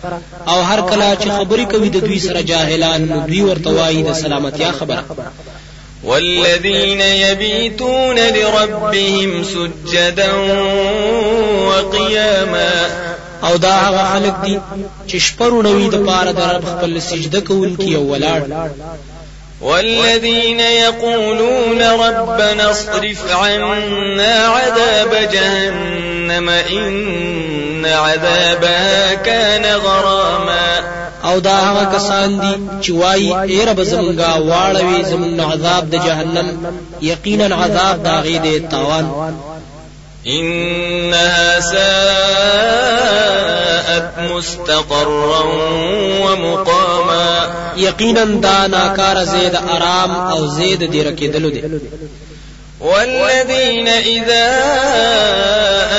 او 0.47 0.61
هر 0.61 0.81
کله 0.81 1.17
چې 1.21 1.27
خبرې 1.37 1.65
کوي 1.71 1.89
د 1.89 1.97
دوی 2.07 2.19
سره 2.19 2.41
جاهلان 2.41 3.01
نو 3.11 3.19
دوی 3.27 3.41
ورته 3.41 3.69
وایي 3.69 4.03
د 4.03 4.13
سلامتیا 4.13 4.71
خبره 4.71 5.03
والذين 6.03 7.01
يبيتون 7.01 8.15
لربهم 8.19 9.43
سجدا 9.43 10.33
وقياما. 11.67 12.71
أو 13.43 13.57
دا 13.57 13.69
هغه 13.69 14.13
خلق 14.13 14.45
دي 14.45 14.59
چې 15.07 15.17
شپرونوي 15.17 15.89
د 15.89 16.05
پاره 16.05 16.31
د 16.31 16.39
رب 16.39 16.65
خپل 16.65 17.01
سجده 17.01 17.39
کوونکي 17.39 17.95
أو 17.95 18.15
ولاړ. 18.15 18.41
والذين 19.61 20.59
يقولون 20.59 21.81
ربنا 21.81 22.71
اصرف 22.71 23.31
عنا 23.31 24.47
عذاب 24.47 25.29
جهنم 25.31 26.49
إن 26.49 27.85
عذابها 27.85 29.13
كان 29.13 29.75
غراما. 29.75 31.00
او 31.25 31.39
دا 31.39 31.55
هغه 31.55 31.97
کسان 31.97 32.39
دي 32.39 32.53
چې 32.83 32.89
وایي 32.89 33.33
ای 33.33 33.65
رب 33.65 33.83
زمونږه 33.83 34.37
واړوي 34.49 35.05
زمونږ 35.11 35.39
عذاب 35.39 35.89
د 35.89 35.95
جهنم. 35.95 36.47
یقینا 37.01 37.55
عذاب 37.55 38.03
دا 38.03 38.21
غي 38.21 38.39
دی 38.39 38.59
تاوان. 38.59 39.07
إنها 40.27 41.59
ساءت 41.59 41.81
مستقرا 44.31 45.43
ومقاما. 46.23 47.27
یقینا 47.77 48.23
دا 48.23 48.67
ناکار 48.67 49.23
زید 49.23 49.55
آرام 49.55 50.11
او 50.11 50.47
زید 50.47 50.91
دی 50.91 51.03
رکیدلو 51.03 51.49
دی 51.49 51.61
والذين 52.81 53.87
إذا 53.87 54.47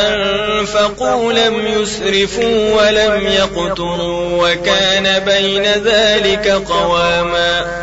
أنفقوا 0.09 1.33
لم 1.33 1.67
يسرفوا 1.67 2.75
ولم 2.75 3.27
يقتروا 3.27 4.49
وكان 4.49 5.25
بين 5.25 5.63
ذلك 5.63 6.49
قواما. 6.49 7.83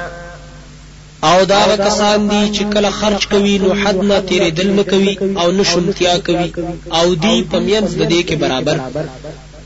او 1.23 1.43
دا 1.43 1.75
کسان 1.75 2.27
دي 2.27 2.51
چې 2.55 2.63
کله 2.73 2.89
خرج 2.89 3.25
کوي 3.31 3.57
نو 3.63 3.73
حد 3.85 3.97
نه 4.03 4.19
تیرې 4.29 4.51
دل 4.59 4.69
نه 4.75 4.83
کوي 4.83 5.17
او 5.41 5.51
نه 5.51 5.63
شمتیا 5.63 6.17
کوي 6.27 6.51
او 6.91 7.13
دی 7.23 7.35
پمینځ 7.51 7.89
د 7.99 8.01
دې 8.11 8.21
کې 8.27 8.35
برابر 8.43 8.77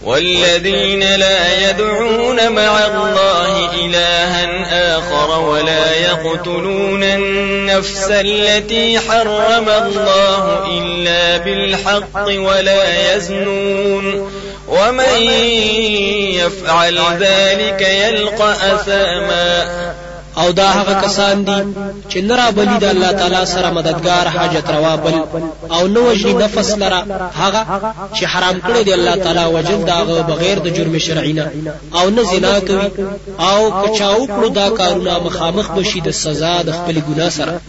والذين 0.03 1.15
لا 1.15 1.69
يدعون 1.69 2.51
مع 2.51 2.85
الله 2.85 3.85
إلها 3.85 4.33
آخر 4.97 5.39
ولا 5.39 5.95
يقتلون 5.95 7.03
النفس 7.03 8.07
التي 8.09 8.99
حرم 8.99 9.69
الله 9.69 10.65
إلا 10.77 11.37
بالحق 11.37 12.27
ولا 12.27 13.15
يزنون 13.15 14.31
ومن 14.67 15.21
يفعل 16.33 16.99
ذلك 17.19 17.81
يلقى 17.81 18.51
أثاما 18.51 19.93
او 20.38 20.52
دا 20.52 20.67
هغه 20.69 20.93
کسان 21.06 21.43
دي 21.43 21.60
چې 22.10 22.17
نرا 22.17 22.50
بلی 22.52 22.78
د 22.80 22.84
الله 22.84 23.12
تعالی 23.12 23.46
سره 23.46 23.72
مددگار 23.72 24.28
حاجت 24.28 24.69
روا 24.69 24.96
بل 24.96 25.13
او 25.72 25.88
نو 25.88 26.02
وجني 26.10 26.34
نفس 26.34 26.69
لرا 26.78 27.02
هغه 27.41 27.62
چې 28.15 28.24
حرام 28.24 28.62
کړی 28.67 28.84
دی 28.86 28.93
الله 28.93 29.15
تعالی 29.15 29.46
وجل 29.56 29.84
داغه 29.86 30.22
بغیر 30.22 30.60
د 30.60 30.67
جرم 30.78 30.98
شرعي 30.98 31.34
نه 31.34 31.52
او 31.93 32.10
نه 32.10 32.24
زنا 32.24 32.60
کوي 32.60 32.89
او 33.39 33.60
کچاو 33.82 34.28
کړو 34.28 34.50
دا 34.60 34.69
کارونه 34.69 35.19
مخامخ 35.19 35.72
بشي 35.72 36.02
د 36.02 36.12
سزا 36.12 36.62
د 36.62 36.72
خپل 36.72 37.02
ګناه 37.08 37.30
سره 37.30 37.62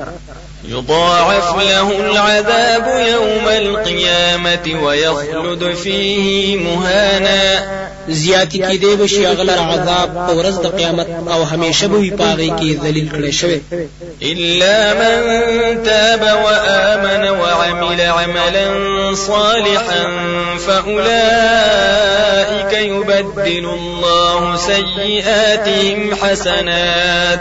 يضاعف 0.69 1.57
له 1.57 1.91
العذاب 2.01 2.87
يوم 3.13 3.49
القيامة 3.49 4.85
ويخلد 4.85 5.75
فيه 5.75 6.57
مهانا. 6.57 7.85
زیاتی 8.09 8.59
کې 8.59 8.77
دی 8.81 8.97
بشي 8.97 9.27
غلر 9.27 9.59
عذاب 9.59 10.17
أو 10.17 10.43
ورځ 10.43 10.61
د 10.63 10.67
قیامت 10.77 11.07
أو 11.29 11.43
همیشه 11.43 11.87
به 11.87 12.11
پاغي 12.19 12.51
کې 12.51 12.79
ذلیل 12.85 13.09
کړي 13.13 13.31
شوی. 13.31 13.61
إلا 14.23 14.95
من 14.95 15.21
تاب 15.85 16.23
وآمن 16.45 17.31
وعمل 17.31 18.01
عملا 18.01 18.69
صالحا 19.15 20.05
فأولئك 20.67 22.03
يبدل 22.73 23.65
الله 23.65 24.57
سيئاتهم 24.57 26.15
حسنات. 26.15 27.41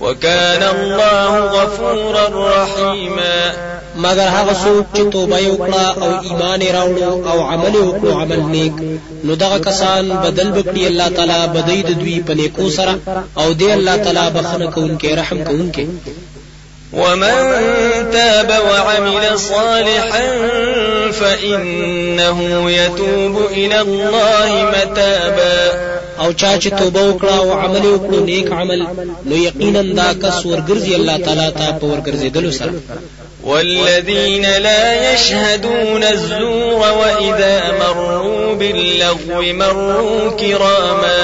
وكان 0.00 0.62
الله 0.62 1.38
غفورا 1.38 2.28
رحيما. 2.28 3.74
مگر 3.96 4.28
هغه 4.28 4.54
څوک 4.64 4.84
چې 4.96 5.02
توبه 5.12 5.38
وکړه 5.50 5.86
او 6.02 6.10
ایمان 6.28 6.62
راوړو 6.76 7.12
او 7.30 7.38
عمل 7.50 7.74
وکړو 7.76 8.12
عمل 8.22 8.40
نیک 8.54 8.72
نو 9.24 9.34
دغه 9.34 9.58
کسان 9.58 10.08
بدل 10.24 10.48
بکړي 10.52 10.86
الله 10.86 11.08
تعالی 11.08 11.40
بدای 11.54 11.82
د 11.82 11.92
دوی 12.00 12.20
په 12.26 12.34
نیکو 12.40 12.70
سره 12.70 12.94
او 13.40 13.52
دی 13.52 13.72
الله 13.72 13.96
تعالی 13.96 14.26
بخنه 14.36 14.66
کوونکې 14.74 15.18
رحم 15.20 15.44
کوونکې 15.44 15.86
ومن 16.92 17.36
تاب 18.12 18.50
وعمل 18.70 19.38
صالحا 19.38 20.26
فإنه 21.20 22.70
يتوب 22.70 23.46
إلى 23.50 23.80
الله 23.80 24.50
متابا 24.74 26.03
او 26.22 26.32
چا 26.40 26.58
چې 26.62 26.68
توبه 26.78 27.02
وکړه 27.10 27.34
او 27.42 27.52
عمل 27.52 27.84
وکړو 27.86 28.18
نیک 28.28 28.52
عمل. 28.52 28.80
نو 29.28 29.34
یقینا 29.36 29.82
دا 30.00 30.08
کس 30.22 30.36
ورګرځي 30.46 30.94
الله 30.98 31.16
تعالی 31.24 31.50
ته 31.58 31.66
په 31.80 31.86
ورګرځېدلو 31.92 32.50
سره. 32.58 32.72
والذين 33.44 34.42
لا 34.42 35.12
يشهدون 35.12 36.02
الزور 36.04 36.80
وإذا 37.00 37.72
مروا 37.80 38.54
باللغو 38.54 39.42
مروا 39.52 40.30
كراما 40.30 41.20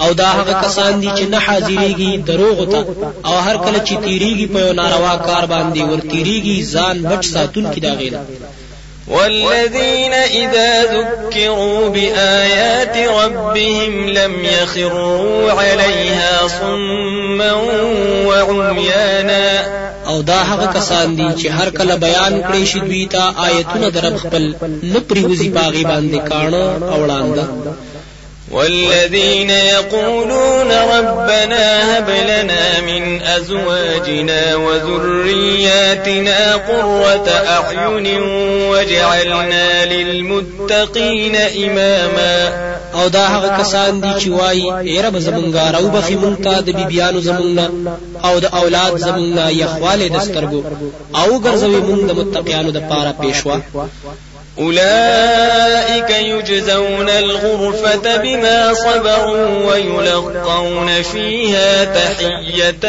او 0.00 0.12
دا 0.12 0.24
هغه 0.24 0.62
کسان 0.64 1.00
دي 1.00 1.10
چې 1.16 1.22
نه 1.22 1.38
حاضرېږي 1.38 2.26
دروغ 2.26 2.64
ته 2.72 2.80
او 3.24 3.36
هر 3.46 3.56
کله 3.56 3.78
چې 3.86 3.94
تیریږي 4.04 4.46
په 4.54 4.72
ناروا 4.72 5.16
کار 5.16 5.46
باندې 5.46 5.80
ور 5.90 6.00
تیریږي 6.00 6.62
ځان 6.74 6.96
بچ 7.02 7.24
ساتون 7.26 7.64
کې 7.72 7.80
دا 7.80 7.94
غیره 7.94 8.20
والذين 9.08 10.12
إذا 10.12 10.82
ذكروا 10.82 11.88
بآيات 11.88 12.96
ربهم 13.08 14.08
لم 14.08 14.32
يخروا 14.44 15.52
عليها 15.52 16.48
صما 16.48 17.52
وعميانا. 18.26 19.86
او 20.06 20.20
دا 20.22 20.42
هغه 20.42 20.66
کسان 20.72 21.16
دي 21.16 21.28
چې 21.42 21.46
هر 21.50 21.70
کله 21.70 21.94
بیان 21.96 22.42
کړي 22.42 22.64
شي 22.64 22.80
دوی 22.80 23.06
ته 23.06 23.22
آیتونه 23.46 23.88
در 23.90 24.16
خپل 24.16 24.54
نه 24.82 25.00
پریوزي 25.08 25.48
باغی 25.48 25.84
باندې 25.84 26.28
کانه 26.28 26.62
او 26.92 27.06
وړاند 27.06 27.38
والذين 28.50 29.50
يقولون 29.50 30.70
ربنا 30.70 31.98
هب 31.98 32.10
لنا 32.10 32.80
من 32.80 33.22
أزواجنا 33.22 34.56
وذرياتنا 34.56 36.54
قرة 36.54 37.28
أعين 37.28 38.22
واجعلنا 38.70 39.84
للمتقين 39.84 41.36
إماما. 41.36 42.66
او 42.94 43.08
دا 43.08 43.26
هغه 43.26 43.62
کسان 43.62 44.00
دي 44.00 44.12
چې 44.20 44.28
وایي 44.28 44.70
ای 44.80 45.02
رب 45.02 45.18
زمونږه 45.18 45.72
راو 45.74 45.88
بخي 45.88 46.16
مونږ 46.16 46.36
ته 46.44 46.60
د 46.60 46.70
بیبيانو 46.78 47.20
زمونږه 47.20 47.66
او 48.26 48.38
د 48.38 48.46
اولاد 48.60 48.92
زمونږه 49.06 49.44
یخواله 49.62 50.08
د 50.08 50.18
سترګو 50.26 50.60
او 51.20 51.28
ګرځوي 51.44 51.80
مونږ 51.88 52.00
د 52.08 52.12
متقیانو 52.18 52.70
د 52.70 52.78
پاره 52.90 53.12
پېښوا 53.22 53.56
أولئك 54.58 56.10
يجزون 56.10 57.08
الغرفة 57.08 58.16
بما 58.16 58.74
صبروا 58.74 59.72
ويلقون 59.72 61.02
فيها 61.02 61.84
تحية 61.84 62.84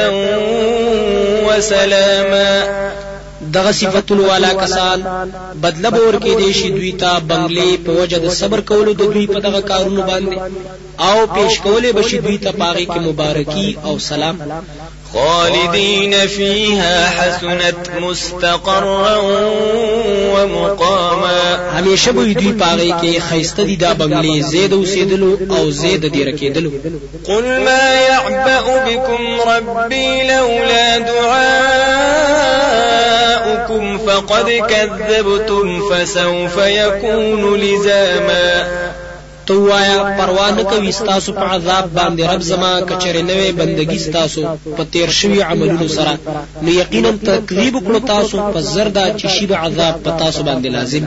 وسلاما. 1.48 2.88
دغه 3.42 3.72
صفاتونو 3.72 4.28
والا 4.28 4.54
کسان 4.54 5.04
بدله 5.56 5.90
به 5.90 6.00
ورکې 6.08 6.38
دي 6.38 6.54
شي 6.54 6.70
دوی 6.70 6.92
ته 6.92 7.20
بنگلې 7.20 7.78
په 7.86 7.92
وجه 7.92 8.18
د 8.18 8.30
صبر 8.30 8.62
کولو 8.62 8.94
د 8.94 9.04
دوی 9.14 9.28
په 9.28 9.40
دغه 9.40 9.62
کارونو 9.62 10.02
باندې 10.02 10.38
أو 11.00 11.28
پیش 11.36 11.60
کولې 11.60 11.92
بشي 11.98 12.18
دوی 12.18 12.38
ته 12.38 12.52
پاغي 12.52 12.86
کې 12.86 13.00
مبارکي 13.00 13.78
أو 13.86 14.00
سلام. 14.00 14.36
خالدين 15.13 16.28
فيها 16.28 17.10
حسنت 17.10 17.89
مستقرا 18.02 19.17
ومقاما. 20.34 21.58
همیشه 21.78 22.12
به 22.12 22.34
دوی 22.34 22.52
پاغي 22.52 22.93
کې 23.02 23.20
خيسته 23.20 23.63
دي 23.63 23.76
دا 23.76 23.93
بنگلې 23.93 24.41
زید 24.41 24.74
اوسېدلو 24.74 25.38
أو 25.58 25.72
زید 25.72 26.06
دي 26.06 26.26
رکېدلو 26.26 26.72
قل 27.28 27.62
ما 27.62 27.93
يعبأ 27.93 28.86
بكم 28.86 29.41
ربي 29.50 30.24
لولا 30.24 30.98
دعاؤكم 30.98 31.48
فقد 33.98 34.50
كذبتم 34.70 35.89
فسوف 35.89 36.58
يكون 36.58 37.56
لزاما. 37.56 38.87
تو 39.48 39.56
وایا 39.68 39.98
پروا 40.18 40.48
نه 40.58 40.64
کوي 40.72 40.92
ستاسو 41.00 41.34
په 41.40 41.46
عذاب 41.56 41.86
باندې 41.98 42.22
رب 42.32 42.42
زما 42.52 42.72
کچره 42.90 43.22
نوې 43.32 43.52
بندگی 43.60 44.00
ستاسو 44.08 44.42
په 44.76 44.84
تیر 44.94 45.10
شوی 45.20 45.42
عملونو 45.50 45.88
سره. 45.98 46.14
نو 46.64 46.70
یقینا 46.82 47.12
تکلیف 47.32 47.74
کړو 47.86 48.00
تاسو 48.14 48.36
په 48.54 48.60
زردا 48.74 49.06
چې 49.20 49.28
شی 49.36 49.46
عذاب 49.64 50.04
په 50.04 50.12
تاسو 50.22 50.44
باندې 50.48 50.70
لازم 50.78 51.04